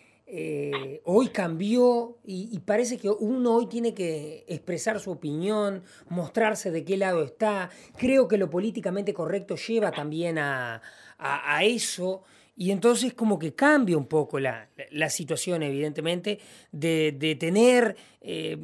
hoy 1.04 1.28
cambió 1.28 2.18
y, 2.24 2.58
parece 2.60 2.98
que 2.98 3.08
uno 3.08 3.54
hoy 3.54 3.66
tiene 3.66 3.94
que 3.94 4.44
expresar 4.48 5.00
su 5.00 5.10
opinión, 5.10 5.82
mostrarse 6.08 6.70
de 6.70 6.84
qué 6.84 6.96
lado 6.96 7.22
está. 7.22 7.70
Creo 7.96 8.28
que 8.28 8.38
lo 8.38 8.50
políticamente 8.50 9.14
correcto 9.14 9.56
lleva 9.56 9.90
también 9.90 10.38
a, 10.38 10.82
a 11.18 11.64
eso. 11.64 12.24
Y 12.56 12.70
entonces 12.70 13.14
como 13.14 13.38
que 13.38 13.54
cambia 13.54 13.96
un 13.96 14.06
poco 14.06 14.38
la, 14.38 14.68
situación, 15.08 15.62
evidentemente, 15.62 16.38
de, 16.70 17.36
tener 17.38 17.96
eh, 18.20 18.58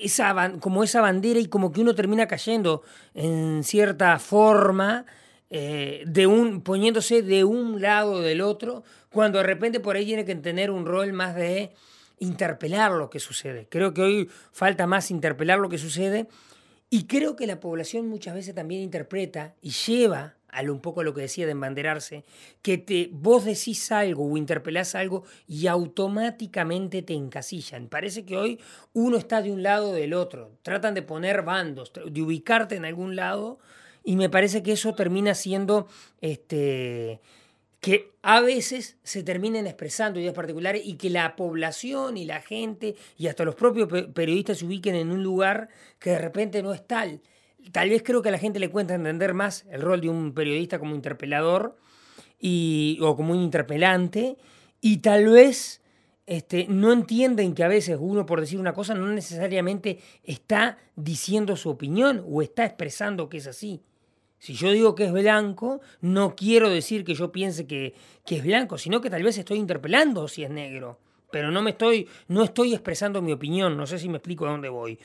esa, 0.00 0.52
como 0.60 0.82
esa 0.82 1.00
bandera 1.00 1.38
y 1.38 1.46
como 1.46 1.70
que 1.70 1.80
uno 1.80 1.94
termina 1.94 2.26
cayendo 2.26 2.82
en 3.14 3.62
cierta 3.62 4.18
forma, 4.18 5.06
eh, 5.50 6.04
de 6.06 6.26
un, 6.26 6.62
poniéndose 6.62 7.22
de 7.22 7.44
un 7.44 7.80
lado 7.80 8.20
del 8.20 8.40
otro, 8.40 8.82
cuando 9.10 9.38
de 9.38 9.44
repente 9.44 9.80
por 9.80 9.96
ahí 9.96 10.06
tiene 10.06 10.24
que 10.24 10.34
tener 10.34 10.70
un 10.70 10.86
rol 10.86 11.12
más 11.12 11.34
de 11.34 11.72
interpelar 12.18 12.92
lo 12.92 13.10
que 13.10 13.20
sucede. 13.20 13.66
Creo 13.68 13.94
que 13.94 14.02
hoy 14.02 14.30
falta 14.52 14.86
más 14.86 15.10
interpelar 15.10 15.58
lo 15.58 15.68
que 15.68 15.78
sucede 15.78 16.26
y 16.90 17.06
creo 17.06 17.36
que 17.36 17.46
la 17.46 17.60
población 17.60 18.08
muchas 18.08 18.34
veces 18.34 18.54
también 18.54 18.82
interpreta 18.82 19.54
y 19.60 19.70
lleva 19.70 20.36
a 20.54 20.62
un 20.62 20.80
poco 20.80 21.02
lo 21.02 21.12
que 21.12 21.22
decía 21.22 21.46
de 21.46 21.52
embanderarse, 21.52 22.24
que 22.62 22.78
te, 22.78 23.10
vos 23.12 23.44
decís 23.44 23.90
algo 23.90 24.30
o 24.30 24.36
interpelás 24.36 24.94
algo 24.94 25.24
y 25.48 25.66
automáticamente 25.66 27.02
te 27.02 27.14
encasillan. 27.14 27.88
Parece 27.88 28.24
que 28.24 28.36
hoy 28.36 28.60
uno 28.92 29.16
está 29.16 29.42
de 29.42 29.50
un 29.50 29.64
lado 29.64 29.92
del 29.92 30.14
otro. 30.14 30.52
Tratan 30.62 30.94
de 30.94 31.02
poner 31.02 31.42
bandos, 31.42 31.92
de 31.92 32.22
ubicarte 32.22 32.76
en 32.76 32.84
algún 32.84 33.16
lado 33.16 33.58
y 34.04 34.16
me 34.16 34.28
parece 34.28 34.62
que 34.62 34.72
eso 34.72 34.94
termina 34.94 35.34
siendo 35.34 35.88
este, 36.20 37.20
que 37.80 38.12
a 38.22 38.40
veces 38.40 38.98
se 39.02 39.22
terminen 39.22 39.66
expresando 39.66 40.20
ideas 40.20 40.34
particulares 40.34 40.82
y 40.84 40.94
que 40.94 41.10
la 41.10 41.36
población 41.36 42.16
y 42.16 42.24
la 42.24 42.40
gente 42.40 42.94
y 43.16 43.26
hasta 43.26 43.44
los 43.44 43.54
propios 43.54 43.88
periodistas 44.12 44.58
se 44.58 44.66
ubiquen 44.66 44.94
en 44.94 45.10
un 45.10 45.22
lugar 45.22 45.68
que 45.98 46.10
de 46.10 46.18
repente 46.18 46.62
no 46.62 46.72
es 46.72 46.86
tal 46.86 47.20
tal 47.72 47.90
vez 47.90 48.02
creo 48.02 48.22
que 48.22 48.28
a 48.28 48.32
la 48.32 48.38
gente 48.38 48.58
le 48.58 48.70
cuenta 48.70 48.94
entender 48.94 49.34
más 49.34 49.64
el 49.70 49.80
rol 49.80 50.00
de 50.00 50.08
un 50.08 50.34
periodista 50.34 50.78
como 50.78 50.94
interpelador 50.94 51.76
y, 52.38 52.98
o 53.00 53.16
como 53.16 53.32
un 53.32 53.40
interpelante 53.40 54.36
y 54.80 54.98
tal 54.98 55.28
vez 55.28 55.80
este, 56.26 56.66
no 56.68 56.92
entienden 56.92 57.54
que 57.54 57.64
a 57.64 57.68
veces 57.68 57.96
uno 58.00 58.26
por 58.26 58.40
decir 58.40 58.58
una 58.58 58.74
cosa 58.74 58.94
no 58.94 59.06
necesariamente 59.08 59.98
está 60.22 60.78
diciendo 60.96 61.56
su 61.56 61.70
opinión 61.70 62.24
o 62.28 62.42
está 62.42 62.64
expresando 62.64 63.28
que 63.28 63.38
es 63.38 63.46
así. 63.46 63.82
Si 64.44 64.52
yo 64.52 64.72
digo 64.72 64.94
que 64.94 65.06
es 65.06 65.12
blanco, 65.12 65.80
no 66.02 66.36
quiero 66.36 66.68
decir 66.68 67.02
que 67.02 67.14
yo 67.14 67.32
piense 67.32 67.66
que, 67.66 67.94
que 68.26 68.36
es 68.36 68.44
blanco, 68.44 68.76
sino 68.76 69.00
que 69.00 69.08
tal 69.08 69.22
vez 69.22 69.38
estoy 69.38 69.56
interpelando 69.56 70.28
si 70.28 70.44
es 70.44 70.50
negro. 70.50 70.98
Pero 71.30 71.50
no 71.50 71.62
me 71.62 71.70
estoy, 71.70 72.06
no 72.28 72.44
estoy 72.44 72.74
expresando 72.74 73.22
mi 73.22 73.32
opinión, 73.32 73.74
no 73.74 73.86
sé 73.86 73.98
si 73.98 74.06
me 74.10 74.18
explico 74.18 74.44
a 74.46 74.50
dónde 74.50 74.68
voy. 74.68 74.98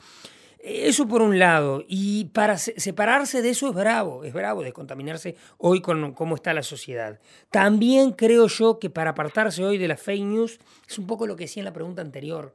Eso 0.58 1.08
por 1.08 1.22
un 1.22 1.38
lado. 1.38 1.82
Y 1.88 2.26
para 2.26 2.58
separarse 2.58 3.40
de 3.40 3.48
eso 3.48 3.70
es 3.70 3.74
bravo, 3.74 4.24
es 4.24 4.34
bravo 4.34 4.62
descontaminarse 4.62 5.36
hoy 5.56 5.80
con 5.80 6.12
cómo 6.12 6.34
está 6.34 6.52
la 6.52 6.62
sociedad. 6.62 7.18
También 7.50 8.12
creo 8.12 8.46
yo 8.46 8.78
que 8.78 8.90
para 8.90 9.12
apartarse 9.12 9.64
hoy 9.64 9.78
de 9.78 9.88
las 9.88 10.02
fake 10.02 10.22
news 10.22 10.58
es 10.86 10.98
un 10.98 11.06
poco 11.06 11.26
lo 11.26 11.36
que 11.36 11.44
decía 11.44 11.62
en 11.62 11.64
la 11.64 11.72
pregunta 11.72 12.02
anterior. 12.02 12.54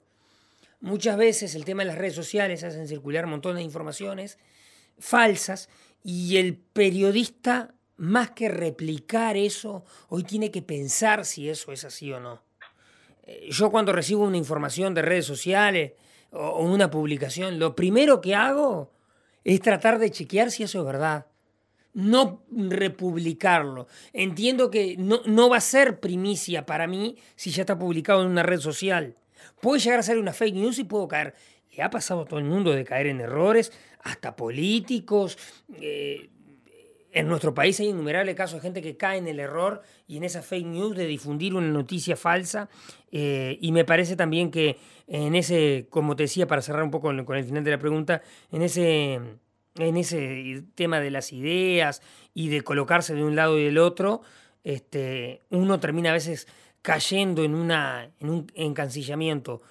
muchas 0.82 1.18
veces 1.18 1.56
el 1.56 1.66
tema 1.66 1.82
de 1.82 1.88
las 1.88 1.98
redes 1.98 2.14
sociales 2.14 2.64
hacen 2.64 2.88
circular 2.88 3.26
montones 3.26 3.58
de 3.58 3.64
informaciones 3.64 4.38
falsas 5.00 5.68
y 6.08 6.38
el 6.38 6.56
periodista, 6.56 7.74
más 7.98 8.30
que 8.30 8.48
replicar 8.48 9.38
eso, 9.38 9.84
hoy 10.08 10.22
tiene 10.22 10.52
que 10.52 10.62
pensar 10.62 11.26
si 11.26 11.50
eso 11.50 11.72
es 11.72 11.84
así 11.84 12.14
o 12.14 12.20
no. 12.20 12.44
Eh, 13.24 13.50
yo 13.50 13.72
cuando 13.72 13.92
recibo 13.92 14.24
una 14.24 14.38
información 14.38 14.94
de 14.94 15.02
redes 15.02 15.26
sociales 15.26 15.94
o 16.30 16.64
una 16.64 16.92
publicación, 16.92 17.58
lo 17.58 17.76
primero 17.76 18.22
que 18.22 18.36
hago 18.36 18.92
es 19.44 19.60
tratar 19.62 19.98
de 19.98 20.12
chequear 20.12 20.52
si 20.52 20.62
eso 20.62 20.80
es 20.82 20.86
verdad. 20.86 21.26
No 21.96 22.44
republicarlo. 22.52 23.88
Entiendo 24.14 24.70
que 24.70 24.98
no, 25.00 25.22
no 25.26 25.50
va 25.50 25.58
a 25.58 25.62
ser 25.62 26.00
primicia 26.00 26.68
para 26.68 26.86
mí 26.86 27.18
si 27.36 27.50
ya 27.50 27.64
está 27.64 27.80
publicado 27.80 28.22
en 28.22 28.30
una 28.30 28.44
red 28.44 28.60
social. 28.60 29.16
Puede 29.60 29.80
llegar 29.80 30.00
a 30.00 30.04
ser 30.04 30.20
una 30.20 30.34
fake 30.34 30.54
news 30.54 30.78
y 30.78 30.84
puedo 30.84 31.08
caer. 31.08 31.34
Le 31.76 31.82
ha 31.82 31.90
pasado 31.90 32.22
a 32.22 32.26
todo 32.26 32.40
el 32.40 32.46
mundo 32.46 32.72
de 32.72 32.86
caer 32.86 33.08
en 33.08 33.22
errores, 33.22 33.72
hasta 34.06 34.36
políticos. 34.36 35.38
Eh, 35.82 36.30
en 37.12 37.28
nuestro 37.28 37.54
país 37.54 37.80
hay 37.80 37.88
innumerables 37.88 38.36
casos 38.36 38.56
de 38.56 38.62
gente 38.62 38.82
que 38.82 38.98
cae 38.98 39.18
en 39.18 39.28
el 39.28 39.40
error 39.40 39.82
y 40.08 40.18
en 40.18 40.24
esa 40.24 40.42
fake 40.42 40.66
news 40.66 40.96
de 40.96 41.08
difundir 41.08 41.54
una 41.56 41.68
noticia 41.68 42.16
falsa. 42.16 42.70
Eh, 43.12 43.58
y 43.62 43.72
me 43.72 43.84
parece 43.84 44.16
también 44.16 44.52
que 44.52 44.78
en 45.08 45.36
ese, 45.36 45.88
como 45.90 46.16
te 46.16 46.24
decía, 46.24 46.48
para 46.48 46.62
cerrar 46.62 46.84
un 46.84 46.92
poco 46.92 47.08
con, 47.08 47.38
el 47.38 47.44
final 47.44 47.64
de 47.64 47.72
la 47.72 47.80
pregunta, 47.80 48.22
en 48.52 48.62
ese, 48.62 49.20
en 49.76 49.98
ese 49.98 50.64
tema 50.76 51.00
de 51.00 51.12
las 51.12 51.34
ideas 51.34 52.02
y 52.34 52.50
de 52.50 52.62
colocarse 52.62 53.16
de 53.16 53.24
un 53.24 53.36
lado 53.36 53.58
y 53.58 53.64
del 53.64 53.78
otro, 53.78 54.22
este, 54.64 55.42
uno 55.50 55.80
termina 55.80 56.12
a 56.12 56.14
veces 56.14 56.48
cayendo 56.82 57.44
en, 57.44 57.56
una, 57.56 58.12
en 58.20 58.30
un 58.30 58.52
encancillamiento 58.56 59.62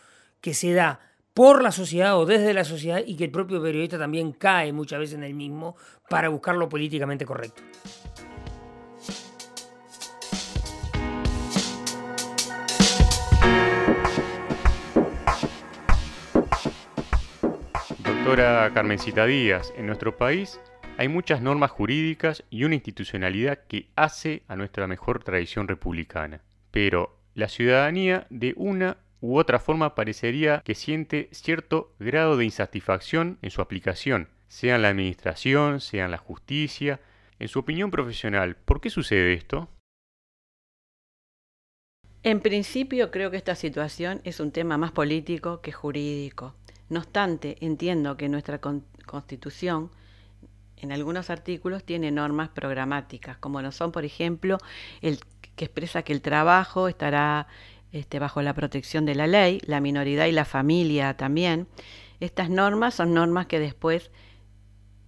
que 0.41 0.55
se 0.55 0.73
da 0.73 1.01
por 1.35 1.65
la 1.65 1.73
sociedad 1.73 2.17
o 2.17 2.27
desde 2.27 2.55
la 2.55 2.63
sociedad 2.63 3.03
y 3.05 3.17
que 3.17 3.25
el 3.25 3.33
propio 3.33 3.61
periodista 3.61 3.99
también 3.99 4.33
cae 4.33 4.73
muchas 4.73 5.01
veces 5.01 5.17
en 5.17 5.25
el 5.25 5.35
mismo 5.35 5.77
para 6.09 6.29
buscar 6.29 6.55
lo 6.55 6.69
políticamente 6.69 7.27
correcto. 7.27 7.61
Doctora 18.05 18.71
Carmencita 18.73 19.27
Díaz, 19.27 19.73
en 19.77 19.87
nuestro 19.87 20.17
país 20.17 20.61
hay 20.99 21.09
muchas 21.09 21.43
normas 21.43 21.73
jurídicas 21.73 22.45
y 22.49 22.63
una 22.63 22.77
institucionalidad 22.77 23.59
que 23.67 23.89
hace 23.97 24.45
a 24.47 24.55
nuestra 24.55 24.87
mejor 24.87 25.25
tradición 25.25 25.67
republicana. 25.67 26.43
Pero 26.71 27.19
la 27.35 27.49
ciudadanía 27.49 28.29
de 28.31 28.55
una 28.57 28.99
u 29.25 29.39
otra 29.39 29.59
forma 29.59 29.95
parecería 29.95 30.61
que 30.67 30.75
siente 30.75 31.31
cierto 31.33 31.95
grado 31.99 32.37
de 32.37 32.45
insatisfacción 32.45 33.39
en 33.41 33.51
su 33.51 33.63
aplicación, 33.63 34.29
sea 34.49 34.77
en 34.77 34.83
la 34.83 34.89
administración, 34.89 35.81
sea 35.81 36.05
en 36.05 36.11
la 36.11 36.19
justicia. 36.19 37.01
En 37.39 37.49
su 37.49 37.59
opinión 37.59 37.91
profesional, 37.91 38.55
¿por 38.55 38.83
qué 38.83 38.91
sucede 38.91 39.33
esto? 39.33 39.71
En 42.23 42.41
principio 42.41 43.11
creo 43.11 43.31
que 43.31 43.39
esta 43.39 43.55
situación 43.55 44.21
es 44.25 44.41
un 44.41 44.53
tema 44.53 44.77
más 44.77 44.93
político 44.93 45.63
que 45.63 45.73
jurídico. 45.73 46.55
No 46.91 47.01
obstante, 47.01 47.57
entiendo 47.63 48.19
que 48.19 48.29
nuestra 48.29 48.61
constitución 49.07 49.91
en 50.77 50.93
algunos 50.93 51.31
artículos 51.31 51.83
tiene 51.83 52.11
normas 52.11 52.51
programáticas, 52.51 53.39
como 53.39 53.63
no 53.63 53.73
son, 53.73 53.91
por 53.91 54.05
ejemplo, 54.05 54.59
el 55.01 55.19
que 55.57 55.65
expresa 55.65 56.03
que 56.03 56.13
el 56.13 56.21
trabajo 56.21 56.89
estará 56.89 57.47
este, 57.95 58.19
bajo 58.19 58.43
la 58.43 58.55
protección 58.55 59.07
de 59.07 59.15
la 59.15 59.29
ley, 59.29 59.61
la 59.67 59.81
minoridad 59.81 60.27
y 60.27 60.33
la 60.33 60.45
familia 60.45 61.17
también. 61.17 61.69
Estas 62.19 62.51
normas 62.51 62.95
son 62.95 63.15
normas 63.15 63.47
que 63.47 63.61
después 63.61 64.11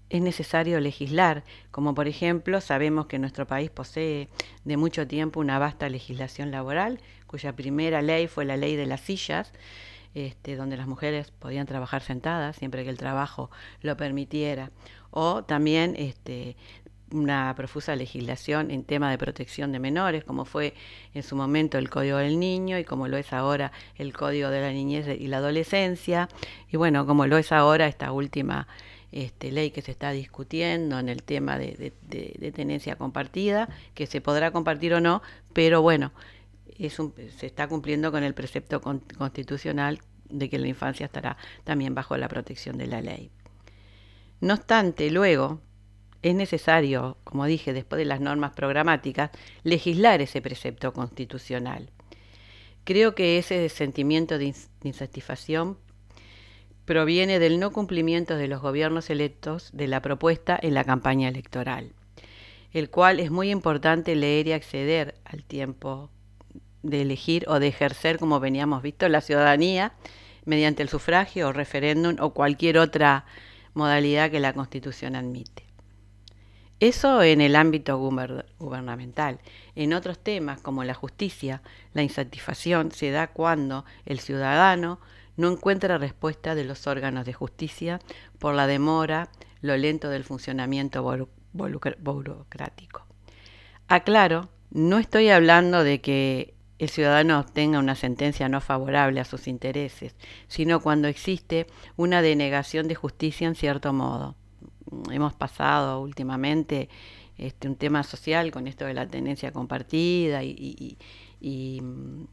es 0.09 0.23
necesario 0.23 0.79
legislar, 0.79 1.43
como 1.73 1.97
por 1.97 2.07
ejemplo 2.07 2.61
sabemos 2.61 3.07
que 3.07 3.19
nuestro 3.19 3.45
país 3.45 3.71
posee 3.71 4.29
de 4.65 4.77
mucho 4.77 5.05
tiempo 5.09 5.41
una 5.41 5.59
vasta 5.59 5.89
legislación 5.89 6.53
laboral, 6.53 7.01
cuya 7.27 7.57
primera 7.57 8.03
ley 8.03 8.29
fue 8.29 8.45
la 8.45 8.57
ley 8.57 8.77
de 8.77 8.87
las 8.87 9.01
sillas, 9.01 9.53
este, 10.15 10.55
donde 10.55 10.77
las 10.77 10.87
mujeres 10.87 11.33
podían 11.33 11.67
trabajar 11.67 12.03
sentadas 12.03 12.55
siempre 12.55 12.85
que 12.85 12.91
el 12.91 12.99
trabajo 12.99 13.51
lo 13.81 13.97
permitiera, 13.97 14.71
o 15.11 15.43
también 15.43 15.97
este, 15.99 16.57
una 17.13 17.55
profusa 17.57 17.95
legislación 17.95 18.71
en 18.71 18.85
tema 18.85 19.11
de 19.11 19.19
protección 19.19 19.73
de 19.73 19.79
menores, 19.79 20.25
como 20.25 20.45
fue 20.45 20.75
en 21.15 21.23
su 21.23 21.37
momento 21.37 21.79
el 21.79 21.89
Código 21.89 22.19
del 22.19 22.41
Niño 22.41 22.79
y 22.79 22.85
como 22.85 23.09
lo 23.09 23.17
es 23.17 23.33
ahora 23.33 23.73
el 23.97 24.13
Código 24.13 24.51
de 24.51 24.61
la 24.61 24.73
Niñez 24.73 25.07
y 25.19 25.29
la 25.29 25.39
Adolescencia, 25.39 26.29
y 26.71 26.77
bueno, 26.77 27.07
como 27.07 27.27
lo 27.27 27.39
es 27.39 27.53
ahora 27.53 27.87
esta 27.87 28.13
última 28.13 28.67
este, 29.13 29.53
ley 29.53 29.71
que 29.71 29.83
se 29.83 29.93
está 29.93 30.11
discutiendo 30.11 30.99
en 30.99 31.09
el 31.09 31.23
tema 31.23 31.59
de, 31.59 31.93
tenencia 32.55 32.97
compartida, 32.97 33.69
que 33.95 34.07
se 34.07 34.21
podrá 34.21 34.51
compartir 34.51 34.95
o 34.95 35.01
no, 35.01 35.23
pero 35.53 35.83
bueno, 35.83 36.13
es 36.79 36.99
se 37.39 37.47
está 37.47 37.69
cumpliendo 37.69 38.11
con 38.11 38.25
el 38.25 38.35
precepto 38.35 38.81
constitucional 38.81 40.01
de 40.29 40.51
que 40.51 40.59
la 40.59 40.67
infancia 40.67 41.07
estará 41.07 41.37
también 41.65 41.95
bajo 41.95 42.17
la 42.17 42.29
protección 42.29 42.77
de 42.79 42.89
la 42.89 43.01
ley. 43.01 43.31
No 44.41 44.55
obstante, 44.55 45.11
luego, 45.11 45.61
es 46.29 46.35
necesario, 46.35 47.17
como 47.23 47.45
dije, 47.47 47.73
después 47.73 47.99
de 47.99 48.05
las 48.05 48.21
normas 48.21 48.53
programáticas, 48.53 49.31
legislar 49.63 50.21
ese 50.21 50.43
precepto 50.43 50.93
constitucional. 50.93 51.91
Creo 52.85 53.15
que 53.15 53.39
ese 53.39 53.69
sentimiento 53.69 54.37
de 54.39 54.55
insatisfacción 54.83 55.79
proviene 56.85 57.39
del 57.39 57.61
no 57.61 57.73
cumplimiento 57.73 58.37
de 58.37 58.49
los 58.49 58.61
gobiernos 58.61 59.09
electos 59.11 59.71
de 59.73 59.87
la 59.87 60.03
propuesta 60.03 60.59
en 60.61 60.75
la 60.75 60.85
campaña 60.85 61.29
electoral, 61.29 61.93
el 62.73 62.91
cual 62.91 63.21
es 63.21 63.31
muy 63.31 63.51
importante 63.51 64.17
leer 64.17 64.49
y 64.49 64.53
acceder 64.53 65.15
al 65.25 65.45
tiempo 65.45 66.11
de 66.83 67.03
elegir 67.03 67.45
o 67.49 67.61
de 67.61 67.69
ejercer, 67.69 68.19
como 68.19 68.41
veníamos 68.41 68.83
visto, 68.83 69.09
la 69.09 69.21
ciudadanía 69.21 69.93
mediante 70.45 70.83
el 70.83 70.89
sufragio 70.89 71.49
o 71.49 71.53
referéndum 71.53 72.17
o 72.19 72.31
cualquier 72.31 72.79
otra 72.79 73.27
modalidad 73.75 74.31
que 74.31 74.41
la 74.41 74.55
Constitución 74.55 75.15
admite. 75.15 75.66
Eso 76.79 77.23
en 77.23 77.41
el 77.41 77.57
ámbito 77.57 77.99
gubernamental. 77.99 79.41
En 79.75 79.95
otros 79.95 80.19
temas, 80.19 80.61
como 80.61 80.85
la 80.85 80.93
justicia, 80.93 81.63
la 81.95 82.03
insatisfacción 82.03 82.93
se 82.93 83.11
da 83.11 83.29
cuando 83.29 83.87
el 84.05 84.21
ciudadano 84.21 85.01
no 85.39 85.51
encuentra 85.51 85.97
respuesta 85.97 86.55
de 86.55 86.65
los 86.65 86.87
órganos 86.87 87.25
de 87.25 87.33
justicia 87.33 88.01
por 88.39 88.55
la 88.55 88.67
demora, 88.67 89.31
lo 89.63 89.75
lento 89.79 90.11
del 90.11 90.25
funcionamiento 90.25 91.03
burocrático. 91.53 93.07
Aclaro, 93.89 94.51
no 94.71 94.99
estoy 94.99 95.31
hablando 95.31 95.83
de 95.83 96.03
que 96.03 96.55
el 96.79 96.91
ciudadano 96.91 97.41
obtenga 97.41 97.79
una 97.79 97.95
sentencia 97.95 98.51
no 98.51 98.61
favorable 98.61 99.21
a 99.21 99.25
sus 99.25 99.49
intereses, 99.49 100.15
sino 100.47 100.81
cuando 100.81 101.09
existe 101.09 101.67
una 101.97 102.21
denegación 102.21 102.87
de 102.87 102.97
justicia 102.97 103.49
en 103.49 103.55
cierto 103.55 103.95
modo 103.95 104.37
hemos 105.11 105.35
pasado 105.35 106.01
últimamente 106.01 106.89
este, 107.39 107.69
un 107.69 107.77
tema 107.77 108.03
social 108.03 108.51
con 108.51 108.67
esto 108.67 108.87
de 108.87 108.95
la 108.95 109.07
tenencia 109.07 109.53
compartida 109.53 110.43
y, 110.43 110.97
mm, 111.83 112.25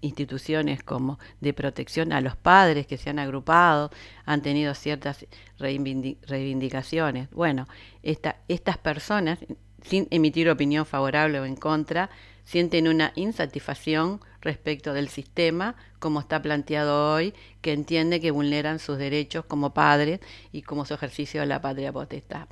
instituciones 0.00 0.82
como 0.82 1.20
de 1.40 1.52
protección 1.52 2.12
a 2.12 2.20
los 2.20 2.34
padres 2.36 2.88
que 2.88 2.96
se 2.96 3.10
han 3.10 3.20
agrupado, 3.20 3.90
han 4.24 4.42
tenido 4.42 4.74
ciertas 4.74 5.26
reivindicaciones. 5.58 7.30
Bueno, 7.30 7.68
estas 8.02 8.78
personas, 8.78 9.38
sin 9.82 10.08
emitir 10.10 10.50
opinión 10.50 10.86
favorable 10.86 11.38
o 11.38 11.44
en 11.44 11.54
contra, 11.54 12.10
sienten 12.44 12.88
una 12.88 13.12
insatisfacción 13.14 14.20
respecto 14.40 14.92
del 14.92 15.08
sistema 15.08 15.76
como 15.98 16.20
está 16.20 16.42
planteado 16.42 17.14
hoy, 17.14 17.34
que 17.60 17.72
entiende 17.72 18.20
que 18.20 18.30
vulneran 18.30 18.78
sus 18.78 18.98
derechos 18.98 19.44
como 19.44 19.72
padres 19.72 20.20
y 20.50 20.62
como 20.62 20.84
su 20.84 20.94
ejercicio 20.94 21.40
de 21.40 21.46
la 21.46 21.60
patria 21.60 21.92
potestad. 21.92 22.48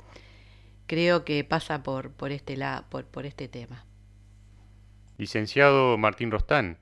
Creo 0.87 1.25
que 1.25 1.43
pasa 1.43 1.83
por, 1.83 2.11
por, 2.11 2.31
este, 2.31 2.57
la, 2.57 2.85
por, 2.89 3.05
por 3.05 3.25
este 3.25 3.47
tema. 3.47 3.85
Licenciado 5.17 5.97
Martín 5.97 6.31
Rostán, 6.31 6.77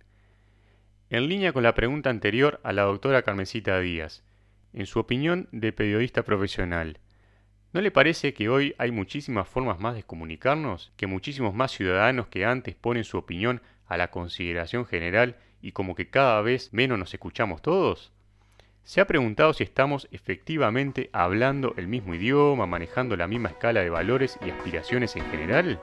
en 1.09 1.27
línea 1.27 1.53
con 1.53 1.63
la 1.63 1.73
pregunta 1.73 2.09
anterior 2.09 2.59
a 2.63 2.71
la 2.71 2.83
doctora 2.83 3.23
Carmencita 3.23 3.79
Díaz, 3.79 4.23
en 4.73 4.85
su 4.85 4.99
opinión 4.99 5.49
de 5.51 5.73
periodista 5.73 6.23
profesional, 6.23 6.99
¿No 7.71 7.81
le 7.81 7.91
parece 7.91 8.33
que 8.33 8.49
hoy 8.49 8.73
hay 8.79 8.89
muchísimas 8.89 9.47
formas 9.47 9.79
más 9.79 9.93
de 9.93 10.01
comunicarnos, 10.01 10.91
que 10.97 11.05
muchísimos 11.05 11.53
más 11.53 11.71
ciudadanos 11.71 12.27
que 12.27 12.43
antes 12.43 12.73
ponen 12.73 13.03
su 13.03 13.19
opinión 13.19 13.61
a 13.85 13.95
la 13.95 14.09
consideración 14.09 14.87
general 14.87 15.35
y 15.61 15.71
como 15.71 15.93
que 15.93 16.09
cada 16.09 16.41
vez 16.41 16.73
menos 16.73 16.97
nos 16.97 17.13
escuchamos 17.13 17.61
todos? 17.61 18.11
¿Se 18.83 19.01
ha 19.01 19.05
preguntado 19.05 19.53
si 19.53 19.63
estamos 19.63 20.07
efectivamente 20.09 21.11
hablando 21.13 21.75
el 21.77 21.87
mismo 21.87 22.15
idioma, 22.15 22.65
manejando 22.65 23.15
la 23.15 23.27
misma 23.27 23.49
escala 23.49 23.81
de 23.81 23.91
valores 23.91 24.39
y 24.43 24.49
aspiraciones 24.49 25.15
en 25.15 25.29
general? 25.29 25.79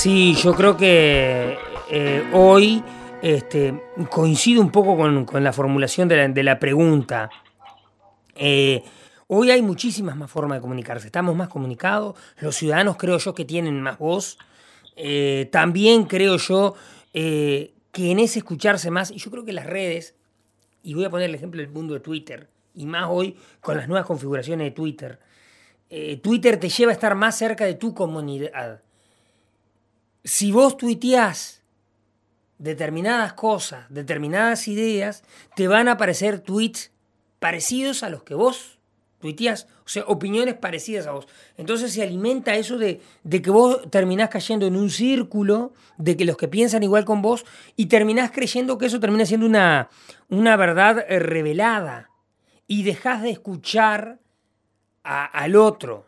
Sí, 0.00 0.36
yo 0.36 0.54
creo 0.54 0.76
que 0.76 1.58
eh, 1.90 2.30
hoy 2.32 2.84
este, 3.20 3.82
coincido 4.08 4.62
un 4.62 4.70
poco 4.70 4.96
con, 4.96 5.42
la 5.42 5.52
formulación 5.52 6.06
de 6.06 6.42
la, 6.44 6.60
pregunta. 6.60 7.28
Eh, 8.36 8.84
hoy 9.26 9.50
hay 9.50 9.60
muchísimas 9.60 10.14
más 10.16 10.30
formas 10.30 10.58
de 10.58 10.62
comunicarse, 10.62 11.06
estamos 11.06 11.34
más 11.34 11.48
comunicados, 11.48 12.14
los 12.38 12.54
ciudadanos 12.54 12.96
creo 12.96 13.18
yo 13.18 13.34
que 13.34 13.44
tienen 13.44 13.82
más 13.82 13.98
voz, 13.98 14.38
eh, 14.94 15.48
también 15.50 16.04
creo 16.04 16.36
yo 16.36 16.76
que 17.12 17.72
en 17.96 18.20
ese 18.20 18.38
escucharse 18.38 18.92
más, 18.92 19.10
y 19.10 19.16
yo 19.16 19.32
creo 19.32 19.44
que 19.44 19.52
las 19.52 19.66
redes, 19.66 20.14
y 20.84 20.94
voy 20.94 21.06
a 21.06 21.10
poner 21.10 21.28
el 21.28 21.34
ejemplo 21.34 21.60
del 21.60 21.72
mundo 21.72 21.94
de 21.94 22.00
Twitter, 22.00 22.48
y 22.72 22.86
más 22.86 23.06
hoy 23.10 23.36
con 23.60 23.76
las 23.76 23.88
nuevas 23.88 24.06
configuraciones 24.06 24.64
de 24.66 24.70
Twitter, 24.70 25.18
Twitter 26.22 26.60
te 26.60 26.68
lleva 26.68 26.92
a 26.92 26.94
estar 26.94 27.16
más 27.16 27.36
cerca 27.36 27.64
de 27.64 27.74
tu 27.74 27.94
comunidad 27.94 28.82
si 30.24 30.52
vos 30.52 30.76
tuiteás 30.76 31.62
determinadas 32.58 33.32
cosas, 33.34 33.86
determinadas 33.88 34.68
ideas, 34.68 35.22
te 35.54 35.68
van 35.68 35.88
a 35.88 35.92
aparecer 35.92 36.40
tweets 36.40 36.90
parecidos 37.38 38.02
a 38.02 38.10
los 38.10 38.24
que 38.24 38.34
vos 38.34 38.78
tuiteás, 39.20 39.66
o 39.84 39.88
sea, 39.88 40.04
opiniones 40.06 40.54
parecidas 40.54 41.06
a 41.06 41.12
vos. 41.12 41.26
Entonces 41.56 41.92
se 41.92 42.02
alimenta 42.02 42.54
eso 42.54 42.78
de, 42.78 43.00
que 43.30 43.50
vos 43.50 43.90
terminás 43.90 44.28
cayendo 44.28 44.66
en 44.66 44.76
un 44.76 44.90
círculo 44.90 45.72
de 45.96 46.16
que 46.16 46.24
los 46.24 46.36
que 46.36 46.48
piensan 46.48 46.82
igual 46.82 47.04
con 47.04 47.22
vos 47.22 47.44
y 47.76 47.86
terminás 47.86 48.30
creyendo 48.30 48.78
que 48.78 48.86
eso 48.86 49.00
termina 49.00 49.26
siendo 49.26 49.46
una, 49.46 49.88
una 50.28 50.56
verdad 50.56 51.04
eh, 51.08 51.18
revelada 51.18 52.10
y 52.66 52.82
dejás 52.84 53.22
de 53.22 53.30
escuchar 53.30 54.18
al 55.02 55.56
otro 55.56 56.07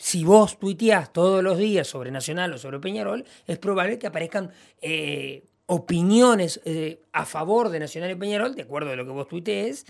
si 0.00 0.24
vos 0.24 0.58
tuiteás 0.58 1.12
todos 1.12 1.44
los 1.44 1.58
días 1.58 1.86
sobre 1.86 2.10
Nacional 2.10 2.54
o 2.54 2.58
sobre 2.58 2.80
Peñarol, 2.80 3.26
es 3.46 3.58
probable 3.58 3.98
que 3.98 4.06
aparezcan 4.06 4.50
eh, 4.80 5.44
opiniones 5.66 6.62
eh, 6.64 7.02
a 7.12 7.26
favor 7.26 7.68
de 7.68 7.80
Nacional 7.80 8.10
y 8.10 8.14
Peñarol, 8.14 8.54
de 8.54 8.62
acuerdo 8.62 8.92
a 8.92 8.96
lo 8.96 9.04
que 9.04 9.10
vos 9.10 9.28
tuitees, 9.28 9.84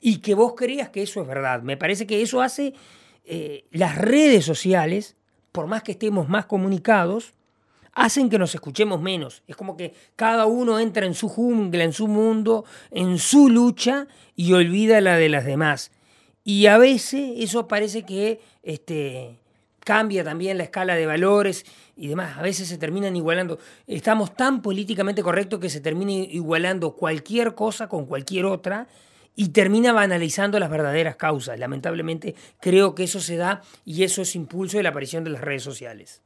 y 0.00 0.20
que 0.20 0.34
vos 0.34 0.54
creas 0.56 0.88
que 0.88 1.02
eso 1.02 1.20
es 1.20 1.28
verdad. 1.28 1.60
Me 1.60 1.76
parece 1.76 2.06
que 2.06 2.22
eso 2.22 2.40
hace 2.40 2.72
eh, 3.26 3.66
las 3.72 3.98
redes 3.98 4.46
sociales, 4.46 5.16
por 5.52 5.66
más 5.66 5.82
que 5.82 5.92
estemos 5.92 6.30
más 6.30 6.46
comunicados, 6.46 7.34
hacen 7.92 8.30
que 8.30 8.38
nos 8.38 8.54
escuchemos 8.54 9.02
menos. 9.02 9.42
Es 9.46 9.56
como 9.56 9.76
que 9.76 9.92
cada 10.16 10.46
uno 10.46 10.80
entra 10.80 11.04
en 11.04 11.12
su 11.12 11.28
jungla, 11.28 11.84
en 11.84 11.92
su 11.92 12.08
mundo, 12.08 12.64
en 12.90 13.18
su 13.18 13.50
lucha 13.50 14.08
y 14.34 14.54
olvida 14.54 15.02
la 15.02 15.18
de 15.18 15.28
las 15.28 15.44
demás. 15.44 15.92
Y 16.42 16.66
a 16.66 16.78
veces 16.78 17.34
eso 17.36 17.68
parece 17.68 18.04
que 18.04 18.40
este, 18.62 19.41
cambia 19.84 20.24
también 20.24 20.58
la 20.58 20.64
escala 20.64 20.94
de 20.94 21.06
valores 21.06 21.64
y 21.96 22.08
demás. 22.08 22.38
A 22.38 22.42
veces 22.42 22.68
se 22.68 22.78
terminan 22.78 23.16
igualando. 23.16 23.58
Estamos 23.86 24.34
tan 24.34 24.62
políticamente 24.62 25.22
correctos 25.22 25.60
que 25.60 25.70
se 25.70 25.80
termina 25.80 26.12
igualando 26.12 26.92
cualquier 26.96 27.54
cosa 27.54 27.88
con 27.88 28.06
cualquier 28.06 28.46
otra 28.46 28.86
y 29.34 29.48
termina 29.48 29.92
banalizando 29.92 30.58
las 30.58 30.70
verdaderas 30.70 31.16
causas. 31.16 31.58
Lamentablemente 31.58 32.34
creo 32.60 32.94
que 32.94 33.04
eso 33.04 33.20
se 33.20 33.36
da 33.36 33.62
y 33.84 34.04
eso 34.04 34.22
es 34.22 34.34
impulso 34.34 34.76
de 34.76 34.82
la 34.82 34.90
aparición 34.90 35.24
de 35.24 35.30
las 35.30 35.40
redes 35.40 35.62
sociales. 35.62 36.22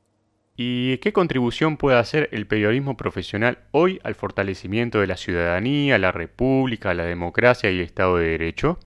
¿Y 0.59 0.97
qué 0.99 1.13
contribución 1.13 1.77
puede 1.77 1.99
hacer 1.99 2.31
el 2.33 2.47
periodismo 2.47 2.97
profesional 2.97 3.59
hoy 3.73 4.01
al 4.05 4.15
fortalecimiento 4.15 5.01
de 5.01 5.07
la 5.07 5.19
ciudadanía, 5.19 5.99
la 5.99 6.13
república, 6.13 6.95
la 6.95 7.05
democracia 7.05 7.71
y 7.71 7.77
el 7.77 7.83
Estado 7.83 8.17
de 8.17 8.31
Derecho? 8.31 8.79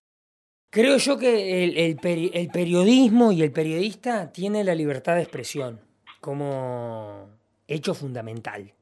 Creo 0.71 0.99
yo 0.99 1.19
que 1.19 1.65
el, 1.65 1.97
periodismo 1.97 3.33
y 3.33 3.43
el 3.43 3.51
periodista 3.51 4.33
tiene 4.33 4.63
la 4.63 4.77
libertad 4.77 5.17
de 5.17 5.23
expresión 5.23 5.81
como 6.21 7.29
hecho 7.67 7.93
fundamental. 7.93 8.73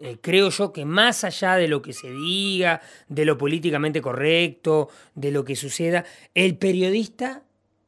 Eh, 0.00 0.18
creo 0.20 0.50
yo 0.50 0.72
que 0.72 0.84
más 0.84 1.24
allá 1.24 1.56
de 1.56 1.68
lo 1.68 1.80
que 1.80 1.94
se 1.94 2.10
diga, 2.10 2.82
de 3.08 3.24
lo 3.24 3.38
políticamente 3.38 4.02
correcto, 4.02 4.90
de 5.14 5.32
lo 5.32 5.42
que 5.42 5.56
suceda, 5.56 6.04
el 6.34 6.56
periodista 6.58 7.42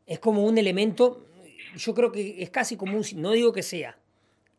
es 0.06 0.18
como 0.18 0.44
un 0.44 0.56
elemento, 0.56 1.22
yo 1.76 1.94
creo 1.94 2.10
que 2.10 2.42
es 2.42 2.48
casi 2.48 2.76
como 2.76 2.96
un, 2.96 3.04
no 3.16 3.32
digo 3.32 3.52
que 3.52 3.62
sea, 3.62 3.98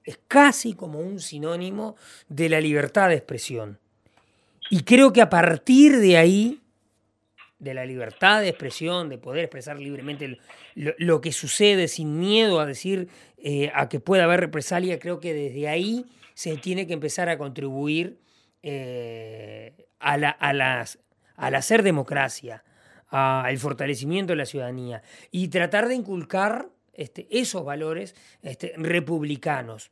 es 0.04 0.20
casi 0.28 0.74
como 0.74 1.00
un 1.00 1.20
sinónimo 1.20 1.96
de 2.30 2.50
la 2.50 2.62
libertad 2.62 3.10
de 3.10 3.16
expresión. 3.16 3.80
Y 4.70 4.84
creo 4.84 5.12
que 5.12 5.22
a 5.22 5.30
partir 5.30 5.98
de 5.98 6.18
ahí 6.18 6.61
de 7.62 7.76
la 7.76 7.86
libertad 7.86 8.42
de 8.42 8.50
expresión, 8.50 9.08
de 9.08 9.20
poder 9.20 9.44
expresar 9.44 9.80
libremente 9.80 10.40
lo, 10.76 11.22
que 11.22 11.32
sucede 11.32 11.88
sin 11.88 12.20
miedo 12.20 12.60
a 12.60 12.66
decir 12.66 13.08
eh, 13.38 13.72
a 13.76 13.88
que 13.88 14.00
pueda 14.00 14.24
haber 14.24 14.40
represalia, 14.40 15.00
creo 15.00 15.20
que 15.20 15.34
desde 15.34 15.68
ahí 15.68 16.06
se 16.34 16.58
tiene 16.58 16.88
que 16.88 16.94
empezar 16.94 17.30
a 17.30 17.38
contribuir 17.38 18.20
eh, 18.64 19.74
a, 20.00 20.18
la, 20.18 20.32
a 20.32 20.54
las, 20.54 20.98
al 21.36 21.54
hacer 21.54 21.84
democracia, 21.84 22.64
al 23.10 23.58
fortalecimiento 23.60 24.32
de 24.32 24.38
la 24.38 24.46
ciudadanía 24.46 25.04
y 25.32 25.50
tratar 25.50 25.88
de 25.88 25.96
inculcar 25.96 26.70
este, 26.94 27.28
esos 27.30 27.64
valores 27.64 28.16
este, 28.42 28.74
republicanos. 28.78 29.92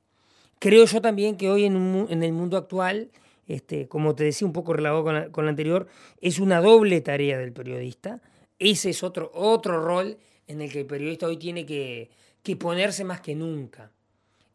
Creo 0.58 0.86
yo 0.86 1.02
también 1.02 1.38
que 1.38 1.52
hoy 1.52 1.66
en, 1.66 2.08
en 2.10 2.24
el 2.24 2.32
mundo 2.32 2.58
actual 2.58 3.12
este, 3.50 3.88
como 3.88 4.14
te 4.14 4.24
decía 4.24 4.46
un 4.46 4.54
poco 4.54 4.74
relacionado 4.74 5.32
con 5.32 5.46
la, 5.46 5.50
anterior, 5.50 5.88
es 6.22 6.38
una 6.38 6.62
doble 6.62 7.02
tarea 7.02 7.40
del 7.40 7.52
periodista. 7.52 8.22
Ese 8.60 8.92
es 8.92 9.02
otro, 9.02 9.32
otro 9.34 9.84
rol 9.84 10.20
en 10.46 10.62
el 10.62 10.72
que 10.72 10.82
el 10.82 10.86
periodista 10.86 11.26
hoy 11.26 11.38
tiene 11.38 11.66
que, 11.66 12.12
ponerse 12.60 13.04
más 13.04 13.22
que 13.22 13.34
nunca. 13.34 13.92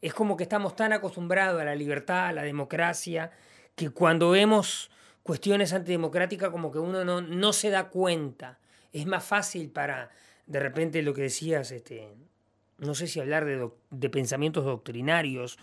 Es 0.01 0.15
como 0.15 0.37
que 0.37 0.45
estamos 0.45 0.77
tan 0.77 0.93
acostumbrados 0.93 1.61
a 1.61 1.65
la 1.65 1.75
libertad, 1.75 2.29
a 2.29 2.33
la 2.33 2.43
democracia, 2.43 3.33
que 3.75 3.91
cuando 3.91 4.31
vemos 4.31 4.93
cuestiones 5.25 5.73
antidemocráticas 5.73 6.51
como 6.51 6.71
que 6.71 6.79
uno 6.79 7.05
no, 7.05 7.21
no 7.21 7.53
se 7.53 7.71
da 7.71 7.89
cuenta. 7.89 8.61
Es 8.93 9.07
más 9.07 9.25
fácil 9.25 9.71
para, 9.71 10.11
de 10.47 10.61
repente, 10.61 11.03
lo 11.03 11.15
que 11.15 11.23
decías, 11.23 11.73
este, 11.73 12.09
no 12.79 12.95
sé 12.95 13.09
si 13.09 13.19
hablar 13.19 13.45
de, 13.45 13.71
de 13.91 14.11
pensamientos 14.11 14.65
doctrinarios, 14.65 15.59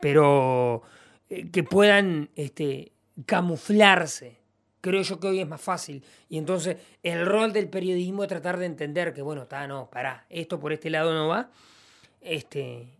pero 0.00 0.84
eh, 1.30 1.50
que 1.50 1.62
puedan 1.62 2.30
este, 2.36 2.92
camuflarse. 3.26 4.38
Creo 4.80 5.02
yo 5.02 5.18
que 5.18 5.28
hoy 5.28 5.40
es 5.40 5.48
más 5.48 5.60
fácil. 5.60 6.04
Y 6.28 6.38
entonces 6.38 6.76
el 7.02 7.26
rol 7.26 7.52
del 7.52 7.68
periodismo 7.68 8.22
es 8.22 8.28
tratar 8.28 8.58
de 8.58 8.66
entender 8.66 9.12
que, 9.12 9.22
bueno, 9.22 9.42
está, 9.42 9.66
no, 9.66 9.90
pará, 9.90 10.26
esto 10.28 10.60
por 10.60 10.72
este 10.72 10.90
lado 10.90 11.12
no 11.12 11.28
va. 11.28 11.50
Este, 12.20 12.94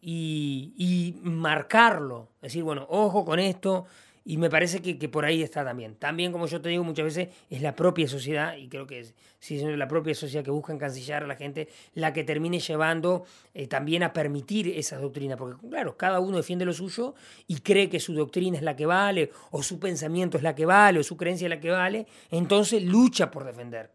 y, 0.00 0.74
y 0.76 1.20
marcarlo. 1.22 2.28
Decir, 2.40 2.62
bueno, 2.62 2.86
ojo 2.88 3.24
con 3.24 3.38
esto, 3.38 3.86
y 4.26 4.38
me 4.38 4.48
parece 4.48 4.80
que, 4.80 5.08
por 5.08 5.26
ahí 5.26 5.42
está 5.42 5.64
también. 5.64 5.96
También, 5.96 6.32
como 6.32 6.46
yo 6.46 6.60
te 6.60 6.70
digo 6.70 6.82
muchas 6.82 7.04
veces, 7.04 7.28
es 7.50 7.60
la 7.60 7.76
propia 7.76 8.08
sociedad, 8.08 8.56
y 8.56 8.68
creo 8.68 8.86
que 8.86 9.00
es, 9.00 9.14
es 9.40 9.62
la 9.62 9.86
propia 9.86 10.14
sociedad 10.14 10.42
que 10.42 10.50
busca 10.50 10.72
encancillar 10.72 11.24
a 11.24 11.26
la 11.26 11.36
gente, 11.36 11.68
la 11.92 12.14
que 12.14 12.24
termine 12.24 12.58
llevando 12.58 13.24
eh, 13.52 13.66
también 13.66 14.02
a 14.02 14.14
permitir 14.14 14.68
esas 14.68 15.02
doctrinas. 15.02 15.36
Porque, 15.36 15.68
claro, 15.68 15.96
cada 15.98 16.20
uno 16.20 16.38
defiende 16.38 16.64
lo 16.64 16.72
suyo 16.72 17.14
y 17.46 17.60
cree 17.60 17.90
que 17.90 18.00
su 18.00 18.14
doctrina 18.14 18.56
es 18.56 18.62
la 18.62 18.74
que 18.74 18.86
vale, 18.86 19.30
o 19.50 19.62
su 19.62 19.78
pensamiento 19.78 20.38
es 20.38 20.42
la 20.42 20.54
que 20.54 20.64
vale, 20.64 21.00
o 21.00 21.02
su 21.02 21.18
creencia 21.18 21.44
es 21.44 21.50
la 21.50 21.60
que 21.60 21.70
vale, 21.70 22.06
entonces 22.30 22.82
lucha 22.82 23.30
por 23.30 23.44
defender. 23.44 23.90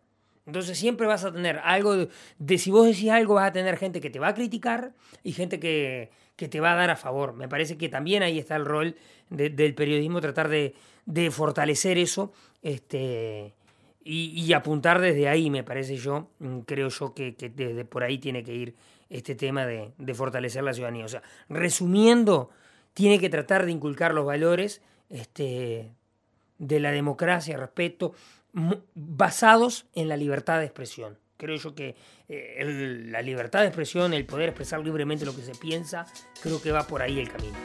Entonces 0.45 0.77
siempre 0.77 1.05
vas 1.05 1.25
a 1.25 1.31
tener 1.31 1.59
algo 1.63 1.95
de, 1.95 2.57
si 2.57 2.71
vos 2.71 2.87
decís 2.87 3.09
algo 3.09 3.35
vas 3.35 3.49
a 3.49 3.51
tener 3.51 3.77
gente 3.77 4.01
que 4.01 4.09
te 4.09 4.17
va 4.17 4.29
a 4.29 4.33
criticar 4.33 4.93
y 5.23 5.31
gente 5.31 5.59
que, 5.59 6.09
que 6.39 6.47
te 6.47 6.61
va 6.61 6.71
a 6.71 6.75
dar 6.75 6.89
a 6.89 6.95
favor. 6.95 7.33
Me 7.33 7.49
parece 7.49 7.77
que 7.77 7.89
también 7.89 8.23
ahí 8.23 8.39
está 8.39 8.55
el 8.55 8.63
rol 8.63 8.95
del 9.29 9.75
periodismo, 9.75 10.21
tratar 10.21 10.47
de, 10.47 10.73
fortalecer 11.31 11.97
eso 11.97 12.31
este, 12.61 13.53
y, 14.05 14.53
apuntar 14.53 15.01
desde 15.01 15.27
ahí, 15.27 15.49
me 15.49 15.65
parece 15.65 15.97
yo, 15.97 16.29
mm, 16.39 16.59
creo 16.59 16.87
yo 16.87 17.13
que, 17.13 17.35
desde 17.53 17.83
por 17.83 18.03
ahí 18.03 18.19
tiene 18.19 18.41
que 18.41 18.55
ir 18.55 18.75
este 19.09 19.35
tema 19.35 19.65
de, 19.65 20.13
fortalecer 20.13 20.63
la 20.63 20.73
ciudadanía. 20.73 21.03
O 21.03 21.09
sea, 21.09 21.21
resumiendo, 21.49 22.51
tiene 22.93 23.19
que 23.19 23.29
tratar 23.29 23.65
de 23.65 23.73
inculcar 23.73 24.13
los 24.13 24.25
valores 24.25 24.81
este, 25.09 25.91
de 26.57 26.79
la 26.79 26.91
democracia, 26.91 27.57
respeto, 27.57 28.13
basados 28.95 29.87
en 29.93 30.07
la 30.07 30.15
libertad 30.15 30.59
de 30.59 30.65
expresión. 30.65 31.17
Creo 31.39 31.55
yo 31.55 31.73
que 31.73 31.95
eh, 32.27 33.05
la 33.05 33.21
libertad 33.21 33.61
de 33.61 33.67
expresión, 33.67 34.13
el 34.13 34.25
poder 34.25 34.49
expresar 34.49 34.81
libremente 34.81 35.23
lo 35.23 35.33
que 35.33 35.41
se 35.41 35.55
piensa, 35.55 36.05
creo 36.43 36.61
que 36.61 36.69
va 36.69 36.85
por 36.85 37.01
ahí 37.01 37.17
el 37.17 37.31
camino. 37.31 37.57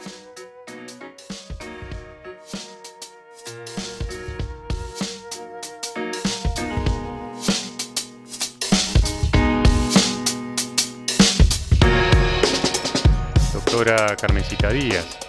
Doctora 13.53 14.15
Carmencita 14.15 14.69
Díaz, 14.69 15.19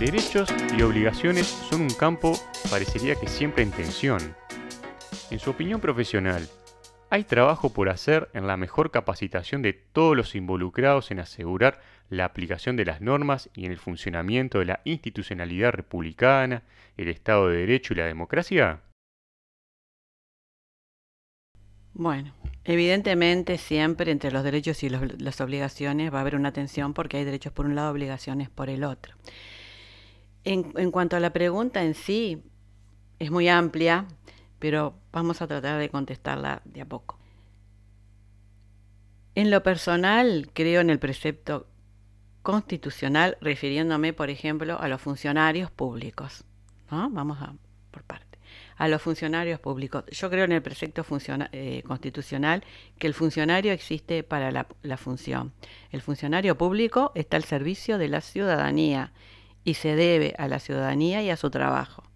derechos 0.00 0.48
y 0.76 0.82
obligaciones 0.82 1.46
son 1.46 1.82
un 1.82 1.90
campo, 1.90 2.36
parecería 2.68 3.14
que 3.14 3.28
siempre 3.28 3.62
en 3.62 3.70
tensión. 3.70 4.34
En 5.30 5.38
su 5.38 5.50
opinión 5.50 5.80
profesional, 5.80 6.48
hay 7.10 7.24
trabajo 7.24 7.72
por 7.72 7.88
hacer 7.88 8.28
en 8.34 8.46
la 8.46 8.56
mejor 8.56 8.90
capacitación 8.90 9.62
de 9.62 9.72
todos 9.72 10.16
los 10.16 10.34
involucrados 10.34 11.10
en 11.10 11.20
asegurar 11.20 11.80
la 12.10 12.24
aplicación 12.24 12.76
de 12.76 12.84
las 12.84 13.00
normas 13.00 13.50
y 13.54 13.66
en 13.66 13.72
el 13.72 13.78
funcionamiento 13.78 14.58
de 14.58 14.66
la 14.66 14.80
institucionalidad 14.84 15.72
republicana, 15.72 16.62
el 16.96 17.08
Estado 17.08 17.48
de 17.48 17.58
Derecho 17.58 17.94
y 17.94 17.96
la 17.96 18.06
democracia? 18.06 18.82
Bueno, 21.94 22.32
evidentemente 22.64 23.58
siempre 23.58 24.12
entre 24.12 24.30
los 24.30 24.44
derechos 24.44 24.82
y 24.82 24.90
las 24.90 25.40
obligaciones 25.40 26.12
va 26.12 26.18
a 26.18 26.20
haber 26.20 26.36
una 26.36 26.52
tensión 26.52 26.94
porque 26.94 27.16
hay 27.16 27.24
derechos 27.24 27.52
por 27.52 27.66
un 27.66 27.74
lado, 27.74 27.90
obligaciones 27.90 28.50
por 28.50 28.68
el 28.70 28.84
otro. 28.84 29.14
En, 30.44 30.72
en 30.76 30.90
cuanto 30.90 31.16
a 31.16 31.20
la 31.20 31.32
pregunta 31.32 31.82
en 31.82 31.94
sí, 31.94 32.42
es 33.18 33.30
muy 33.30 33.48
amplia, 33.48 34.06
pero 34.58 34.94
vamos 35.12 35.42
a 35.42 35.46
tratar 35.46 35.78
de 35.78 35.88
contestarla 35.88 36.62
de 36.64 36.80
a 36.80 36.86
poco. 36.86 37.18
En 39.34 39.50
lo 39.50 39.62
personal, 39.62 40.50
creo 40.52 40.80
en 40.80 40.90
el 40.90 40.98
precepto 40.98 41.66
constitucional 42.42 43.36
refiriéndome, 43.40 44.12
por 44.12 44.30
ejemplo, 44.30 44.80
a 44.80 44.88
los 44.88 45.00
funcionarios 45.00 45.70
públicos. 45.70 46.44
¿no? 46.90 47.08
Vamos 47.10 47.38
a 47.40 47.54
por 47.90 48.02
parte 48.02 48.28
a 48.78 48.88
los 48.88 49.02
funcionarios 49.02 49.60
públicos. 49.60 50.04
Yo 50.10 50.30
creo 50.30 50.44
en 50.44 50.52
el 50.52 50.62
precepto 50.62 51.04
eh, 51.52 51.82
constitucional 51.84 52.64
que 52.98 53.08
el 53.08 53.14
funcionario 53.14 53.72
existe 53.72 54.22
para 54.22 54.50
la, 54.52 54.68
la 54.82 54.96
función. 54.96 55.52
El 55.90 56.00
funcionario 56.00 56.56
público 56.56 57.12
está 57.14 57.36
al 57.36 57.44
servicio 57.44 57.98
de 57.98 58.08
la 58.08 58.20
ciudadanía 58.20 59.12
y 59.64 59.74
se 59.74 59.96
debe 59.96 60.34
a 60.38 60.46
la 60.46 60.60
ciudadanía 60.60 61.22
y 61.22 61.30
a 61.30 61.36
su 61.36 61.50
trabajo 61.50 62.07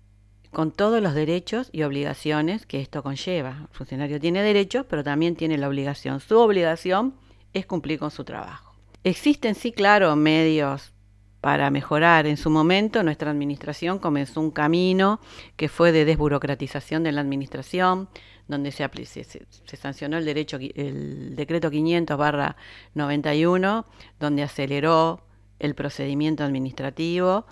con 0.53 0.71
todos 0.71 1.03
los 1.03 1.15
derechos 1.15 1.71
y 1.73 1.83
obligaciones 1.83 2.67
que 2.67 2.81
esto 2.81 3.03
conlleva. 3.03 3.67
El 3.71 3.77
funcionario 3.77 4.21
tiene 4.21 4.43
derechos, 4.43 4.87
pero 4.89 5.03
también 5.03 5.35
tiene 5.35 5.57
la 5.57 5.69
obligación. 5.69 6.21
Su 6.21 6.39
obligación 6.39 7.15
es 7.55 7.67
cumplir 7.67 7.99
con 7.99 8.11
su 8.11 8.25
trabajo. 8.25 8.75
Existen, 9.03 9.55
sí, 9.55 9.73
claro, 9.73 10.15
medios 10.15 10.93
para 11.41 11.71
mejorar. 11.71 12.27
En 12.27 12.37
su 12.37 12.51
momento 12.51 13.03
nuestra 13.03 13.31
administración 13.31 13.99
comenzó 13.99 14.41
un 14.41 14.51
camino 14.51 15.21
que 15.57 15.69
fue 15.69 15.91
de 15.91 16.05
desburocratización 16.05 17.03
de 17.03 17.13
la 17.13 17.23
administración, 17.23 18.09
donde 18.47 18.71
se, 18.71 18.89
se, 19.07 19.77
sancionó 19.77 20.19
el, 20.19 20.25
derecho, 20.25 20.59
el 20.61 21.35
decreto 21.35 21.71
500 21.71 22.17
barra 22.17 22.57
91, 22.95 23.87
donde 24.21 24.43
aceleró 24.43 25.25
el 25.59 25.75
procedimiento 25.75 26.45
administrativo 26.45 27.47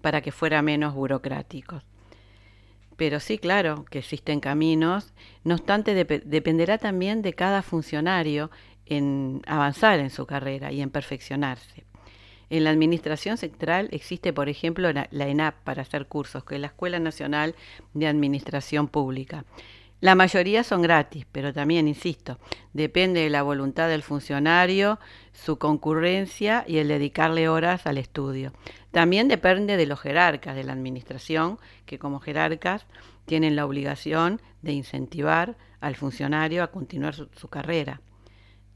para 0.00 0.20
que 0.20 0.32
fuera 0.32 0.62
menos 0.62 0.94
burocrático. 0.94 1.82
Pero 2.96 3.20
sí, 3.20 3.38
claro, 3.38 3.84
que 3.86 3.98
existen 3.98 4.40
caminos, 4.40 5.12
no 5.42 5.54
obstante 5.54 5.94
dependerá 5.94 6.78
también 6.78 7.22
de 7.22 7.32
cada 7.32 7.62
funcionario 7.62 8.50
en 8.86 9.42
avanzar 9.46 9.98
en 9.98 10.10
su 10.10 10.26
carrera 10.26 10.72
y 10.72 10.80
en 10.80 10.90
perfeccionarse. 10.90 11.84
En 12.50 12.64
la 12.64 12.70
Administración 12.70 13.36
Central 13.36 13.88
existe, 13.90 14.32
por 14.32 14.48
ejemplo, 14.48 14.92
la, 14.92 15.08
ENAP 15.10 15.56
para 15.64 15.82
hacer 15.82 16.06
cursos, 16.06 16.44
que 16.44 16.56
es 16.56 16.60
la 16.60 16.68
Escuela 16.68 16.98
Nacional 16.98 17.54
de 17.94 18.06
Administración 18.06 18.88
Pública. 18.88 19.44
La 20.04 20.14
mayoría 20.14 20.64
son 20.64 20.82
gratis, 20.82 21.24
pero 21.32 21.54
también, 21.54 21.88
insisto, 21.88 22.38
depende 22.74 23.20
de 23.20 23.30
la 23.30 23.42
voluntad 23.42 23.88
del 23.88 24.02
funcionario, 24.02 24.98
su 25.32 25.58
concurrencia 25.58 26.62
y 26.68 26.76
el 26.76 26.88
dedicarle 26.88 27.48
horas 27.48 27.86
al 27.86 27.96
estudio. 27.96 28.52
También 28.90 29.28
depende 29.28 29.78
de 29.78 29.86
los 29.86 29.98
jerarcas 29.98 30.56
de 30.56 30.64
la 30.64 30.74
Administración, 30.74 31.58
que 31.86 31.98
como 31.98 32.20
jerarcas 32.20 32.84
tienen 33.24 33.56
la 33.56 33.64
obligación 33.64 34.42
de 34.60 34.72
incentivar 34.72 35.56
al 35.80 35.96
funcionario 35.96 36.62
a 36.62 36.70
continuar 36.70 37.14
su 37.14 37.48
carrera. 37.48 38.02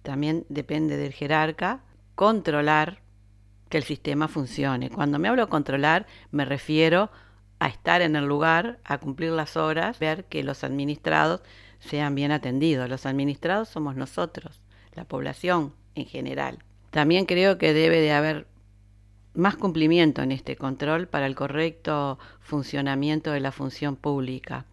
También 0.01 0.47
depende 0.49 0.97
del 0.97 1.13
jerarca 1.13 1.83
controlar 2.15 3.03
que 3.69 3.77
el 3.77 3.85
sistema 3.85 4.29
funcione. 4.29 4.89
Cuando 4.89 5.19
me 5.19 5.29
hablo 5.29 5.51
controlar, 5.51 6.07
me 6.31 6.47
refiero 6.47 7.03
a 7.03 7.28
estar 7.67 8.03
en 8.03 8.15
el 8.15 8.27
lugar, 8.27 8.79
a 8.85 8.99
cumplir 8.99 9.33
las 9.33 9.57
horas, 9.57 9.99
ver 9.99 10.27
que 10.27 10.45
los 10.45 10.63
administrados 10.63 11.43
sean 11.81 12.15
bien 12.15 12.31
atendidos. 12.31 12.89
Los 12.89 13.07
administrados 13.07 13.69
somos 13.69 13.97
nosotros, 13.97 14.63
la 14.95 15.05
población 15.05 15.75
en 15.97 16.07
general. 16.07 16.59
También 16.91 17.27
creo 17.27 17.59
que 17.59 17.75
debe 17.75 18.01
de 18.01 18.13
haber 18.13 18.47
más 19.35 19.57
cumplimiento 19.57 20.23
en 20.23 20.33
este 20.33 20.57
control 20.57 21.09
para 21.09 21.27
el 21.27 21.35
correcto 21.35 22.19
funcionamiento 22.41 23.33
de 23.33 23.41
la 23.41 23.53
función 23.53 23.97
pública 23.97 24.67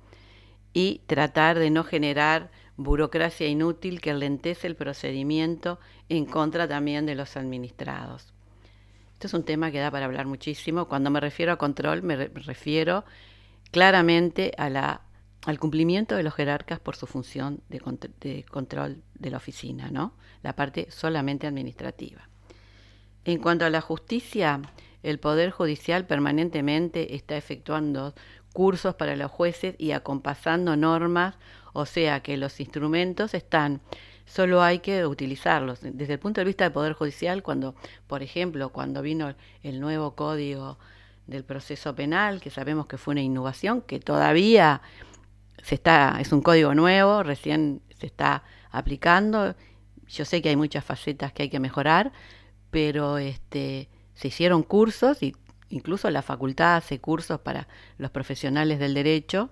y 0.74 1.02
tratar 1.08 1.58
de 1.58 1.69
no 1.69 1.84
generar 1.84 2.52
burocracia 2.78 3.48
inútil 3.48 4.02
que 4.02 4.13
lentece 4.13 4.67
el 4.67 4.76
procedimiento 4.76 5.80
en 6.10 6.26
contra 6.26 6.67
también 6.67 7.06
de 7.06 7.15
los 7.15 7.38
administrados. 7.38 8.35
Es 9.25 9.33
un 9.33 9.43
tema 9.43 9.71
que 9.71 9.79
da 9.79 9.89
para 9.89 10.05
hablar 10.05 10.27
muchísimo. 10.27 10.88
Cuando 10.88 11.09
me 11.09 11.19
refiero 11.19 11.51
a 11.51 11.57
control, 11.57 12.03
me, 12.03 12.15
refiero 12.15 13.05
claramente 13.71 14.51
al 14.55 15.59
cumplimiento 15.59 16.15
de 16.15 16.21
los 16.21 16.35
jerarcas 16.35 16.79
por 16.79 16.95
su 16.95 17.07
función 17.07 17.61
de, 17.67 17.81
de 18.19 18.43
control 18.43 19.01
de 19.15 19.31
la 19.31 19.38
oficina, 19.38 19.89
¿no? 19.89 20.13
La 20.43 20.55
parte 20.55 20.91
solamente 20.91 21.47
administrativa. 21.47 22.29
En 23.23 23.39
cuanto 23.39 23.65
a 23.65 23.71
la 23.71 23.81
justicia, 23.81 24.61
el 25.01 25.17
Poder 25.17 25.49
Judicial 25.49 26.05
permanentemente 26.05 27.15
está 27.15 27.35
efectuando 27.35 28.13
cursos 28.53 28.93
para 28.93 29.15
los 29.15 29.31
jueces 29.31 29.73
y 29.79 29.91
acompasando 29.91 30.77
normas, 30.77 31.35
o 31.73 31.88
sea 31.88 32.19
que 32.21 32.38
los 32.38 32.59
instrumentos 32.59 33.33
están 33.33 33.81
solo 34.25 34.61
hay 34.61 34.79
que 34.79 35.05
utilizarlos. 35.05 35.79
Desde 35.81 36.13
el 36.13 36.19
punto 36.19 36.41
de 36.41 36.45
vista 36.45 36.63
del 36.63 36.73
Poder 36.73 36.93
Judicial, 36.93 37.43
cuando, 37.43 37.75
por 38.07 38.23
ejemplo, 38.23 38.69
cuando 38.69 39.01
vino 39.01 39.33
el 39.63 39.79
nuevo 39.79 40.15
código 40.15 40.77
del 41.27 41.43
proceso 41.43 41.95
penal, 41.95 42.41
que 42.41 42.49
sabemos 42.49 42.88
que 42.88 42.97
fue 42.97 43.13
una 43.13 43.21
innovación, 43.21 43.81
que 43.81 43.99
todavía 43.99 44.81
se 45.63 45.75
está, 45.75 46.17
es 46.19 46.31
un 46.31 46.41
código 46.41 46.75
nuevo, 46.75 47.23
recién 47.23 47.81
se 47.97 48.05
está 48.05 48.43
aplicando. 48.71 49.55
Yo 50.07 50.25
sé 50.25 50.41
que 50.41 50.49
hay 50.49 50.55
muchas 50.55 50.83
facetas 50.83 51.33
que 51.33 51.43
hay 51.43 51.49
que 51.49 51.59
mejorar, 51.59 52.11
pero 52.69 53.17
este, 53.17 53.89
se 54.13 54.27
hicieron 54.27 54.63
cursos 54.63 55.23
y 55.23 55.35
incluso 55.69 56.09
la 56.11 56.21
facultad 56.21 56.75
hace 56.75 56.99
cursos 56.99 57.39
para 57.39 57.67
los 57.97 58.11
profesionales 58.11 58.79
del 58.79 58.93
derecho 58.93 59.49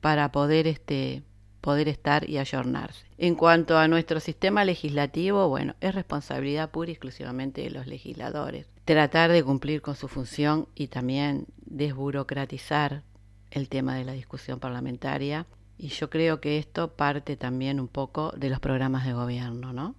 para 0.00 0.32
poder 0.32 0.66
este, 0.66 1.22
poder 1.62 1.88
estar 1.88 2.28
y 2.28 2.36
ayornarse. 2.36 3.06
En 3.16 3.36
cuanto 3.36 3.78
a 3.78 3.88
nuestro 3.88 4.20
sistema 4.20 4.66
legislativo, 4.66 5.48
bueno, 5.48 5.74
es 5.80 5.94
responsabilidad 5.94 6.70
pura 6.70 6.90
y 6.90 6.92
exclusivamente 6.92 7.62
de 7.62 7.70
los 7.70 7.86
legisladores. 7.86 8.66
Tratar 8.84 9.30
de 9.32 9.42
cumplir 9.42 9.80
con 9.80 9.94
su 9.94 10.08
función 10.08 10.66
y 10.74 10.88
también 10.88 11.46
desburocratizar 11.64 13.04
el 13.50 13.68
tema 13.68 13.94
de 13.94 14.04
la 14.04 14.12
discusión 14.12 14.58
parlamentaria. 14.58 15.46
Y 15.78 15.88
yo 15.88 16.10
creo 16.10 16.40
que 16.40 16.58
esto 16.58 16.92
parte 16.92 17.36
también 17.36 17.80
un 17.80 17.88
poco 17.88 18.32
de 18.36 18.50
los 18.50 18.60
programas 18.60 19.06
de 19.06 19.12
gobierno, 19.12 19.72
¿no? 19.72 19.94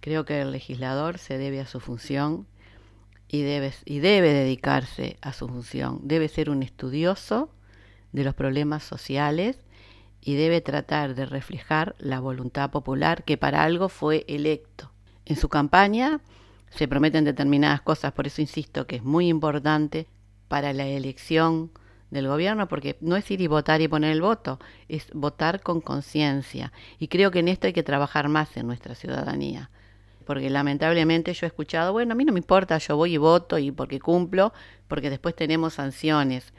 Creo 0.00 0.24
que 0.24 0.40
el 0.40 0.50
legislador 0.50 1.18
se 1.18 1.36
debe 1.36 1.60
a 1.60 1.66
su 1.66 1.78
función 1.78 2.46
y 3.28 3.42
debe, 3.42 3.72
y 3.84 3.98
debe 3.98 4.32
dedicarse 4.32 5.18
a 5.20 5.34
su 5.34 5.46
función. 5.46 6.00
Debe 6.04 6.28
ser 6.28 6.48
un 6.48 6.62
estudioso 6.62 7.50
de 8.12 8.24
los 8.24 8.34
problemas 8.34 8.82
sociales 8.82 9.58
y 10.20 10.34
debe 10.34 10.60
tratar 10.60 11.14
de 11.14 11.26
reflejar 11.26 11.94
la 11.98 12.20
voluntad 12.20 12.70
popular 12.70 13.24
que 13.24 13.36
para 13.36 13.62
algo 13.62 13.88
fue 13.88 14.24
electo. 14.28 14.90
En 15.24 15.36
su 15.36 15.48
campaña 15.48 16.20
se 16.70 16.88
prometen 16.88 17.24
determinadas 17.24 17.80
cosas, 17.80 18.12
por 18.12 18.26
eso 18.26 18.40
insisto 18.40 18.86
que 18.86 18.96
es 18.96 19.04
muy 19.04 19.28
importante 19.28 20.06
para 20.48 20.72
la 20.72 20.86
elección 20.86 21.70
del 22.10 22.28
gobierno, 22.28 22.68
porque 22.68 22.96
no 23.00 23.16
es 23.16 23.30
ir 23.30 23.40
y 23.40 23.46
votar 23.46 23.80
y 23.80 23.88
poner 23.88 24.12
el 24.12 24.22
voto, 24.22 24.60
es 24.88 25.08
votar 25.12 25.60
con 25.60 25.80
conciencia. 25.80 26.72
Y 26.98 27.08
creo 27.08 27.30
que 27.30 27.40
en 27.40 27.48
esto 27.48 27.66
hay 27.66 27.72
que 27.72 27.82
trabajar 27.82 28.28
más 28.28 28.56
en 28.56 28.66
nuestra 28.66 28.94
ciudadanía. 28.94 29.70
Porque 30.24 30.50
lamentablemente 30.50 31.32
yo 31.34 31.46
he 31.46 31.48
escuchado, 31.48 31.92
bueno, 31.92 32.12
a 32.12 32.14
mí 32.16 32.24
no 32.24 32.32
me 32.32 32.40
importa, 32.40 32.78
yo 32.78 32.96
voy 32.96 33.14
y 33.14 33.16
voto 33.16 33.58
y 33.58 33.70
porque 33.70 34.00
cumplo, 34.00 34.52
porque 34.88 35.10
después 35.10 35.34
tenemos 35.36 35.74
sanciones. 35.74 36.52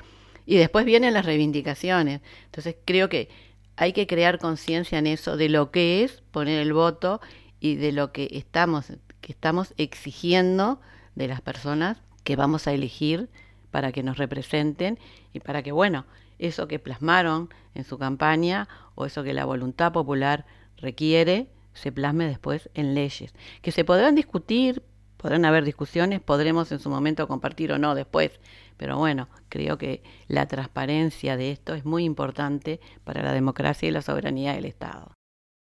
Y 0.46 0.56
después 0.56 0.86
vienen 0.86 1.13
las 1.13 1.26
reivindicaciones. 1.26 2.22
Entonces 2.46 2.76
creo 2.86 3.10
que 3.10 3.30
hay 3.78 3.94
que 3.94 4.08
crear 4.08 4.40
conciencia 4.40 4.98
en 4.98 5.08
eso 5.08 5.38
de 5.38 5.50
lo 5.50 5.72
que 5.72 6.04
es 6.04 6.24
poner 6.32 6.60
el 6.60 6.74
voto 6.74 7.22
y 7.60 7.76
de 7.76 7.92
lo 7.92 8.12
que 8.12 8.28
estamos, 8.32 8.88
que 9.22 9.32
estamos 9.32 9.74
exigiendo 9.78 10.82
de 11.16 11.28
las 11.28 11.42
personas 11.42 12.02
que 12.24 12.36
vamos 12.36 12.68
a 12.68 12.74
elegir 12.74 13.30
para 13.72 13.92
que 13.92 14.04
nos 14.04 14.18
representen 14.18 15.00
y 15.32 15.40
para 15.40 15.62
que, 15.62 15.72
bueno, 15.72 16.06
eso 16.40 16.68
que 16.68 16.80
plasmaron 16.80 17.50
en 17.76 17.84
su 17.84 17.98
campaña 18.00 18.68
o 18.96 19.06
eso 19.06 19.24
que 19.24 19.34
la 19.34 19.46
voluntad 19.46 19.92
popular 19.92 20.46
requiere, 20.78 21.48
se 21.74 21.92
plasme 21.92 22.26
después 22.26 22.70
en 22.74 22.96
leyes, 22.96 23.34
que 23.62 23.72
se 23.72 23.86
podrán 23.86 24.16
discutir, 24.16 24.82
podrán 25.18 25.46
haber 25.46 25.66
discusiones, 25.66 26.22
podremos 26.22 26.72
en 26.72 26.80
su 26.80 26.90
momento 26.90 27.28
compartir 27.28 27.72
o 27.72 27.78
no 27.78 27.96
después, 27.96 28.40
pero 28.78 28.98
bueno, 28.98 29.28
creo 29.50 29.78
que 29.78 30.04
la 30.28 30.48
transparencia 30.48 31.36
de 31.36 31.52
esto 31.52 31.74
es 31.74 31.84
muy 31.84 32.04
importante 32.04 32.80
para 33.04 33.24
la 33.24 33.34
democracia 33.34 33.90
y 33.90 33.92
la 33.92 34.02
soberanía 34.02 34.54
del 34.54 34.66
Estado. 34.66 35.12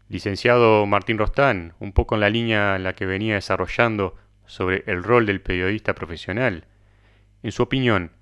Licenciado 0.08 0.86
Martín 0.86 1.18
Rostán, 1.18 1.74
un 1.80 1.92
poco 1.92 2.14
en 2.14 2.20
la 2.20 2.30
línea 2.30 2.76
en 2.76 2.84
la 2.84 2.94
que 2.94 3.06
venía 3.06 3.34
desarrollando 3.34 4.14
sobre 4.46 4.84
el 4.86 5.02
rol 5.02 5.26
del 5.26 5.40
periodista 5.40 5.94
profesional. 5.94 6.66
En 7.42 7.50
su 7.50 7.62
opinión, 7.62 8.12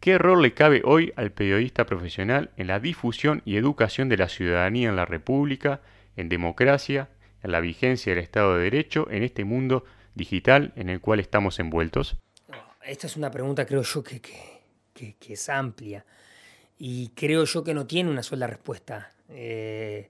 ¿qué 0.00 0.18
rol 0.18 0.42
le 0.42 0.52
cabe 0.52 0.82
hoy 0.84 1.12
al 1.16 1.32
periodista 1.32 1.86
profesional 1.86 2.50
en 2.56 2.66
la 2.66 2.78
difusión 2.78 3.42
y 3.44 3.56
educación 3.56 4.08
de 4.08 4.18
la 4.18 4.28
ciudadanía 4.28 4.90
en 4.90 4.96
la 4.96 5.06
República, 5.06 5.80
en 6.16 6.28
democracia, 6.28 7.08
en 7.42 7.52
la 7.52 7.60
vigencia 7.60 8.14
del 8.14 8.22
Estado 8.22 8.56
de 8.56 8.64
Derecho, 8.64 9.08
en 9.10 9.22
este 9.22 9.44
mundo 9.44 9.84
digital 10.14 10.72
en 10.76 10.88
el 10.88 11.00
cual 11.00 11.20
estamos 11.20 11.58
envueltos? 11.58 12.16
Esta 12.82 13.06
es 13.06 13.16
una 13.16 13.30
pregunta, 13.30 13.66
creo 13.66 13.82
yo, 13.82 14.02
que, 14.02 14.20
que, 14.20 15.16
es 15.28 15.48
amplia 15.48 16.04
y 16.78 17.08
creo 17.10 17.44
yo 17.44 17.62
que 17.62 17.74
no 17.74 17.86
tiene 17.86 18.10
una 18.10 18.22
sola 18.22 18.46
respuesta. 18.46 19.12
Eh, 19.28 20.08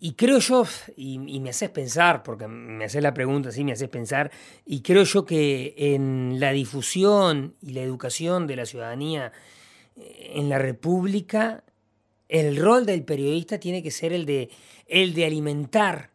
y 0.00 0.12
creo 0.12 0.38
yo, 0.38 0.64
y, 0.96 1.18
me 1.18 1.50
haces 1.50 1.70
pensar, 1.70 2.22
porque 2.22 2.46
me 2.46 2.84
haces 2.84 3.02
la 3.02 3.14
pregunta, 3.14 3.50
sí, 3.50 3.64
me 3.64 3.72
haces 3.72 3.88
pensar, 3.88 4.30
y 4.64 4.82
creo 4.82 5.02
yo 5.02 5.24
que 5.24 5.74
en 5.76 6.38
la 6.38 6.52
difusión 6.52 7.54
y 7.60 7.72
la 7.72 7.80
educación 7.80 8.46
de 8.46 8.56
la 8.56 8.64
ciudadanía 8.64 9.32
eh, 9.96 10.32
en 10.36 10.48
la 10.48 10.58
República, 10.58 11.64
el 12.28 12.56
rol 12.58 12.86
del 12.86 13.02
periodista 13.02 13.58
tiene 13.58 13.82
que 13.82 13.90
ser 13.90 14.12
el 14.12 14.24
de, 14.24 14.50
el 14.86 15.14
de 15.14 15.24
alimentar, 15.24 16.10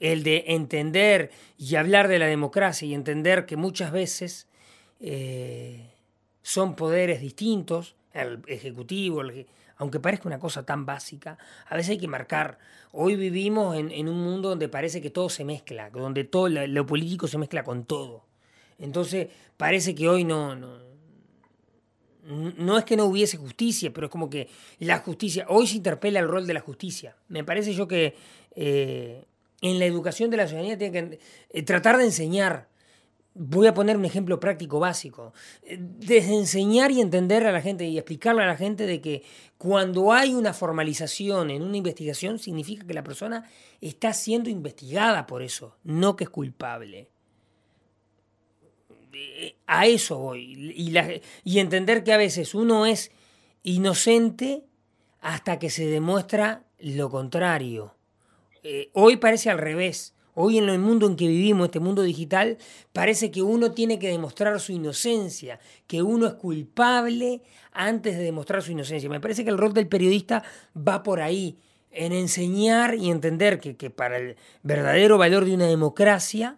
el 0.00 0.22
de 0.22 0.44
entender 0.48 1.30
y 1.58 1.76
hablar 1.76 2.08
de 2.08 2.18
la 2.18 2.26
democracia 2.26 2.88
y 2.88 2.94
entender 2.94 3.46
que 3.46 3.56
muchas 3.56 3.92
veces 3.92 4.48
eh, 4.98 5.90
son 6.42 6.74
poderes 6.74 7.20
distintos, 7.20 7.94
el 8.12 8.42
ejecutivo, 8.48 9.22
aunque 9.76 10.00
parezca 10.00 10.28
una 10.28 10.38
cosa 10.38 10.64
tan 10.64 10.84
básica, 10.84 11.38
a 11.68 11.76
veces 11.76 11.90
hay 11.90 11.98
que 11.98 12.08
marcar. 12.08 12.58
Hoy 12.92 13.14
vivimos 13.14 13.76
en, 13.76 14.08
un 14.08 14.18
mundo 14.22 14.48
donde 14.48 14.68
parece 14.68 15.00
que 15.00 15.10
todo 15.10 15.28
se 15.28 15.44
mezcla, 15.44 15.90
donde 15.90 16.24
todo 16.24 16.48
lo, 16.48 16.86
político 16.86 17.28
se 17.28 17.38
mezcla 17.38 17.62
con 17.62 17.84
todo. 17.84 18.24
Entonces 18.78 19.28
parece 19.56 19.94
que 19.94 20.08
hoy 20.08 20.24
no, 20.24 20.56
no, 20.56 20.78
no 22.24 22.78
es 22.78 22.84
que 22.84 22.96
no 22.96 23.04
hubiese 23.04 23.36
justicia, 23.36 23.92
pero 23.92 24.06
es 24.06 24.10
como 24.10 24.28
que 24.28 24.48
la 24.78 24.98
justicia, 24.98 25.46
hoy 25.48 25.66
se 25.66 25.76
interpela 25.76 26.20
el 26.20 26.28
rol 26.28 26.46
de 26.46 26.54
la 26.54 26.60
justicia. 26.60 27.16
Me 27.28 27.44
parece 27.44 27.74
yo 27.74 27.86
que 27.86 28.16
eh, 28.56 29.24
en 29.60 29.78
la 29.78 29.86
educación 29.86 30.30
de 30.30 30.36
la 30.36 30.46
ciudadanía 30.46 30.78
tiene 30.78 31.10
que 31.10 31.18
eh, 31.50 31.62
tratar 31.62 31.98
de 31.98 32.04
enseñar 32.04 32.70
Voy 33.32 33.68
a 33.68 33.74
poner 33.74 33.96
un 33.96 34.04
ejemplo 34.04 34.40
práctico 34.40 34.80
básico. 34.80 35.32
Desde 35.78 36.34
enseñar 36.34 36.90
y 36.90 37.00
entender 37.00 37.46
a 37.46 37.52
la 37.52 37.62
gente 37.62 37.86
y 37.86 37.96
explicarle 37.96 38.42
a 38.42 38.46
la 38.46 38.56
gente 38.56 38.86
de 38.86 39.00
que 39.00 39.22
cuando 39.56 40.12
hay 40.12 40.34
una 40.34 40.52
formalización 40.52 41.50
en 41.50 41.62
una 41.62 41.76
investigación 41.76 42.40
significa 42.40 42.84
que 42.84 42.92
la 42.92 43.04
persona 43.04 43.48
está 43.80 44.12
siendo 44.14 44.50
investigada 44.50 45.26
por 45.26 45.42
eso, 45.42 45.76
no 45.84 46.16
que 46.16 46.24
es 46.24 46.30
culpable. 46.30 47.08
A 49.66 49.86
eso 49.86 50.18
voy. 50.18 50.74
Y, 50.76 50.92
y 51.44 51.58
entender 51.60 52.02
que 52.02 52.12
a 52.12 52.16
veces 52.16 52.54
uno 52.54 52.84
es 52.84 53.12
inocente 53.62 54.64
hasta 55.20 55.60
que 55.60 55.70
se 55.70 55.86
demuestra 55.86 56.64
lo 56.80 57.10
contrario. 57.10 57.94
Eh, 58.62 58.90
hoy 58.92 59.16
parece 59.16 59.50
al 59.50 59.58
revés. 59.58 60.14
Hoy 60.34 60.58
en 60.58 60.68
el 60.68 60.78
mundo 60.78 61.06
en 61.06 61.16
que 61.16 61.26
vivimos, 61.26 61.66
este 61.66 61.80
mundo 61.80 62.02
digital, 62.02 62.56
parece 62.92 63.30
que 63.30 63.42
uno 63.42 63.72
tiene 63.72 63.98
que 63.98 64.08
demostrar 64.08 64.60
su 64.60 64.72
inocencia, 64.72 65.58
que 65.86 66.02
uno 66.02 66.26
es 66.26 66.34
culpable 66.34 67.42
antes 67.72 68.16
de 68.16 68.22
demostrar 68.22 68.62
su 68.62 68.72
inocencia. 68.72 69.10
Me 69.10 69.20
parece 69.20 69.44
que 69.44 69.50
el 69.50 69.58
rol 69.58 69.74
del 69.74 69.88
periodista 69.88 70.42
va 70.76 71.02
por 71.02 71.20
ahí, 71.20 71.58
en 71.90 72.12
enseñar 72.12 72.94
y 72.94 73.10
entender 73.10 73.58
que, 73.58 73.90
para 73.90 74.16
el 74.16 74.36
verdadero 74.62 75.18
valor 75.18 75.44
de 75.44 75.54
una 75.54 75.66
democracia, 75.66 76.56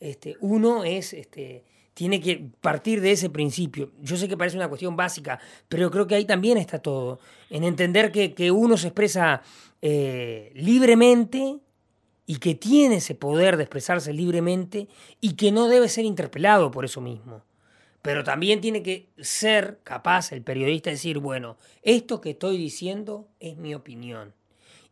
este, 0.00 0.36
uno 0.40 0.84
es, 0.84 1.12
este, 1.12 1.64
tiene 1.98 2.20
que 2.20 2.50
partir 2.60 3.00
de 3.00 3.10
ese 3.10 3.28
principio. 3.28 3.90
Yo 4.00 4.16
sé 4.16 4.28
que 4.28 4.36
parece 4.36 4.56
una 4.56 4.68
cuestión 4.68 4.94
básica, 4.94 5.40
pero 5.68 5.90
creo 5.90 6.06
que 6.06 6.14
ahí 6.14 6.24
también 6.24 6.56
está 6.56 6.78
todo, 6.78 7.18
en 7.50 7.64
entender 7.64 8.12
que, 8.12 8.50
uno 8.52 8.76
se 8.76 8.86
expresa 8.86 9.42
eh, 9.82 10.52
libremente 10.54 11.58
y 12.26 12.36
que 12.36 12.54
tiene 12.54 12.96
ese 12.96 13.14
poder 13.14 13.56
de 13.56 13.62
expresarse 13.62 14.12
libremente 14.12 14.88
y 15.20 15.34
que 15.34 15.50
no 15.50 15.68
debe 15.68 15.88
ser 15.88 16.04
interpelado 16.04 16.70
por 16.70 16.84
eso 16.84 17.00
mismo. 17.00 17.42
Pero 18.02 18.22
también 18.22 18.60
tiene 18.60 18.82
que 18.82 19.08
ser 19.18 19.80
capaz 19.82 20.32
el 20.32 20.42
periodista 20.42 20.90
de 20.90 20.96
decir, 20.96 21.18
bueno, 21.18 21.56
esto 21.82 22.20
que 22.20 22.30
estoy 22.30 22.58
diciendo 22.58 23.28
es 23.40 23.56
mi 23.56 23.74
opinión. 23.74 24.34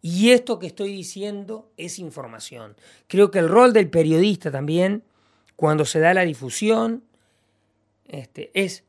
Y 0.03 0.31
esto 0.31 0.59
que 0.59 0.66
estoy 0.66 0.92
diciendo 0.92 1.70
es 1.77 1.99
información. 1.99 2.77
Creo 3.07 3.31
que 3.31 3.40
el 3.40 3.49
rol 3.49 3.72
del 3.72 3.90
periodista 3.90 4.51
también, 4.51 5.03
cuando 5.57 5.85
se 5.85 6.01
da 6.01 6.14
la 6.14 6.25
difusión, 6.25 7.05
este, 8.07 8.51
es 8.55 8.85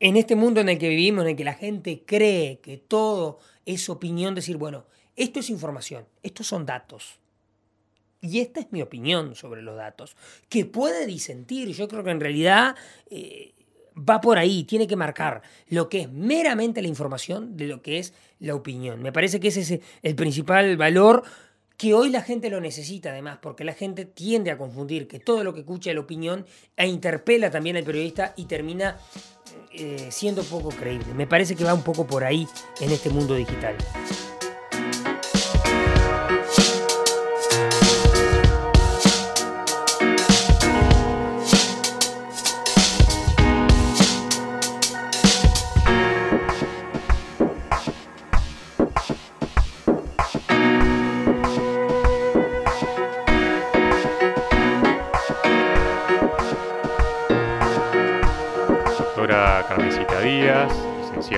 en 0.00 0.16
este 0.16 0.36
mundo 0.36 0.60
en 0.60 0.68
el 0.68 0.78
que 0.78 0.88
vivimos, 0.88 1.24
en 1.24 1.30
el 1.30 1.36
que 1.36 1.44
la 1.44 1.54
gente 1.54 2.02
cree 2.04 2.60
que 2.60 2.76
todo 2.76 3.38
es 3.66 3.88
opinión, 3.88 4.34
decir, 4.34 4.56
bueno, 4.56 4.84
esto 5.16 5.40
es 5.40 5.50
información, 5.50 6.06
estos 6.22 6.46
son 6.46 6.66
datos. 6.66 7.18
Y 8.20 8.40
esta 8.40 8.60
es 8.60 8.72
mi 8.72 8.80
opinión 8.80 9.34
sobre 9.34 9.62
los 9.62 9.76
datos, 9.76 10.16
que 10.48 10.64
puede 10.64 11.06
disentir. 11.06 11.68
Yo 11.74 11.88
creo 11.88 12.02
que 12.02 12.10
en 12.10 12.20
realidad 12.20 12.74
eh, 13.10 13.52
va 13.96 14.20
por 14.20 14.38
ahí, 14.38 14.64
tiene 14.64 14.86
que 14.86 14.96
marcar 14.96 15.42
lo 15.68 15.88
que 15.88 16.02
es 16.02 16.10
meramente 16.10 16.82
la 16.82 16.88
información 16.88 17.56
de 17.56 17.66
lo 17.66 17.82
que 17.82 17.98
es 17.98 18.14
la 18.40 18.54
opinión. 18.54 19.02
Me 19.02 19.12
parece 19.12 19.40
que 19.40 19.48
ese 19.48 19.60
es 19.60 19.80
el 20.02 20.14
principal 20.14 20.76
valor 20.76 21.22
que 21.76 21.92
hoy 21.92 22.10
la 22.10 22.22
gente 22.22 22.50
lo 22.50 22.60
necesita 22.60 23.10
además, 23.10 23.38
porque 23.42 23.64
la 23.64 23.74
gente 23.74 24.04
tiende 24.04 24.50
a 24.50 24.58
confundir 24.58 25.08
que 25.08 25.18
todo 25.18 25.42
lo 25.42 25.52
que 25.52 25.60
escucha 25.60 25.90
es 25.90 25.96
la 25.96 26.02
opinión 26.02 26.46
e 26.76 26.86
interpela 26.86 27.50
también 27.50 27.76
al 27.76 27.84
periodista 27.84 28.32
y 28.36 28.44
termina 28.44 28.96
eh, 29.76 30.08
siendo 30.10 30.42
poco 30.44 30.68
creíble. 30.68 31.12
Me 31.14 31.26
parece 31.26 31.56
que 31.56 31.64
va 31.64 31.74
un 31.74 31.82
poco 31.82 32.06
por 32.06 32.24
ahí 32.24 32.48
en 32.80 32.90
este 32.90 33.10
mundo 33.10 33.34
digital. 33.34 33.76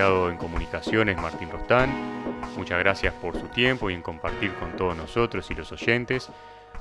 En 0.06 0.36
Comunicaciones 0.36 1.16
Martín 1.16 1.50
Rostán. 1.50 1.90
Muchas 2.56 2.78
gracias 2.78 3.12
por 3.14 3.38
su 3.38 3.48
tiempo 3.48 3.90
y 3.90 3.94
en 3.94 4.02
compartir 4.02 4.52
con 4.54 4.76
todos 4.76 4.96
nosotros 4.96 5.50
y 5.50 5.54
los 5.54 5.72
oyentes 5.72 6.30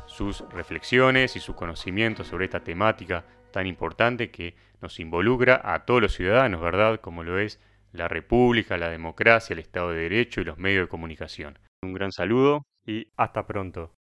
sus 0.05 0.47
reflexiones 0.51 1.35
y 1.35 1.39
su 1.39 1.55
conocimiento 1.55 2.23
sobre 2.23 2.45
esta 2.45 2.63
temática 2.63 3.25
tan 3.51 3.65
importante 3.65 4.29
que 4.29 4.55
nos 4.79 4.99
involucra 4.99 5.59
a 5.63 5.85
todos 5.85 6.01
los 6.01 6.13
ciudadanos, 6.13 6.61
¿verdad? 6.61 6.99
Como 7.01 7.23
lo 7.23 7.39
es 7.39 7.59
la 7.93 8.07
República, 8.07 8.77
la 8.77 8.89
democracia, 8.89 9.53
el 9.53 9.59
Estado 9.59 9.91
de 9.91 10.01
Derecho 10.01 10.41
y 10.41 10.45
los 10.45 10.59
medios 10.59 10.85
de 10.85 10.89
comunicación. 10.89 11.57
Un 11.81 11.93
gran 11.93 12.11
saludo 12.11 12.63
y 12.85 13.07
hasta 13.17 13.47
pronto. 13.47 13.95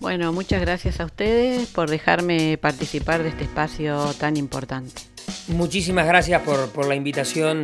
Bueno, 0.00 0.32
muchas 0.32 0.60
gracias 0.60 1.00
a 1.00 1.04
ustedes 1.04 1.70
por 1.70 1.88
dejarme 1.88 2.58
participar 2.58 3.22
de 3.22 3.28
este 3.28 3.44
espacio 3.44 4.12
tan 4.18 4.36
importante. 4.36 5.15
Muchísimas 5.48 6.06
gracias 6.06 6.42
por, 6.42 6.86
la 6.86 6.94
invitación 6.96 7.62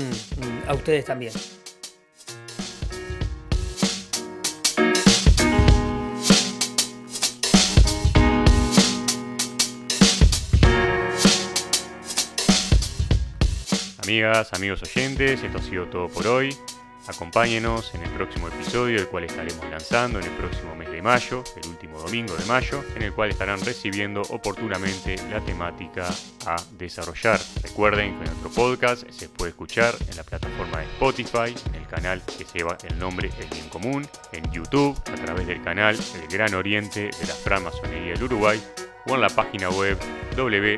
a 0.69 0.75
ustedes 0.75 1.05
también. 1.05 1.33
Amigas, 14.05 14.53
amigos 14.53 14.83
oyentes, 14.83 15.43
esto 15.43 15.59
ha 15.59 15.63
sido 15.63 15.87
todo 15.87 16.09
por 16.09 16.27
hoy. 16.27 16.55
Acompáñenos 17.07 17.95
en 17.95 18.03
el 18.03 18.11
próximo 18.11 18.49
episodio, 18.49 18.99
el 18.99 19.09
cual 19.09 19.25
estaremos 19.25 19.69
lanzando 19.69 20.21
en 20.21 20.27
el 20.27 20.33
próximo 20.33 20.77
mes 20.77 20.91
de 20.91 21.03
mayo, 21.03 21.43
el 21.61 21.69
último 21.69 21.99
domingo 21.99 22.37
de 22.37 22.45
mayo, 22.47 22.85
en 22.95 23.03
el 23.03 23.13
cual 23.13 23.31
estarán 23.31 23.61
recibiendo 23.65 24.23
oportunamente 24.31 25.17
la 25.31 25.41
temática 25.41 26.09
a 26.47 26.57
desarrollar. 26.79 27.41
Recuerden 27.63 28.19
que 28.19 28.27
nuestro 28.27 28.51
podcast 28.51 29.11
se 29.11 29.29
puede 29.29 29.51
escuchar 29.51 29.95
en 30.09 30.17
la 30.17 30.23
plataforma 30.23 30.79
de 30.79 30.85
Spotify, 30.85 31.55
en 31.67 31.75
el 31.75 31.89
canal 31.89 32.23
que 32.25 32.47
lleva 32.55 32.79
el 32.89 32.97
nombre 32.99 33.31
El 33.39 33.49
Bien 33.49 33.69
Común, 33.69 34.09
en 34.33 34.51
YouTube, 34.53 34.97
a 35.11 35.15
través 35.17 35.47
del 35.47 35.61
canal 35.63 35.97
El 35.97 36.29
Gran 36.29 36.55
Oriente 36.55 37.11
de 37.19 37.27
la 37.27 37.35
Francmasonería 37.35 38.13
del 38.15 38.23
Uruguay, 38.23 38.63
o 39.09 39.15
en 39.17 39.21
la 39.21 39.29
página 39.29 39.71
web 39.71 39.99
www.cosmu.org 40.37 40.73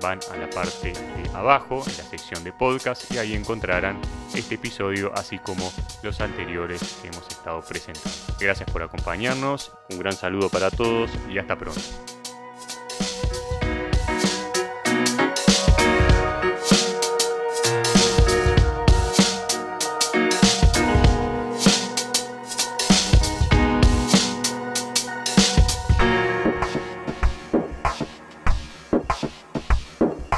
van 0.00 0.18
a 0.32 0.36
la 0.36 0.48
parte 0.50 0.92
de 0.92 1.30
abajo, 1.34 1.82
en 1.86 1.96
la 1.96 2.04
sección 2.04 2.42
de 2.44 2.52
podcast, 2.52 3.10
y 3.12 3.18
ahí 3.18 3.34
encontrarán 3.34 4.00
este 4.34 4.56
episodio, 4.56 5.12
así 5.14 5.38
como 5.38 5.72
los 6.02 6.20
anteriores 6.20 6.98
que 7.02 7.08
hemos 7.08 7.26
estado 7.28 7.60
presentando. 7.62 8.10
Gracias 8.38 8.70
por 8.70 8.82
acompañarnos, 8.82 9.72
un 9.90 9.98
gran 9.98 10.14
saludo 10.14 10.48
para 10.48 10.70
todos 10.70 11.10
y 11.28 11.38
hasta 11.38 11.56
pronto. 11.56 11.80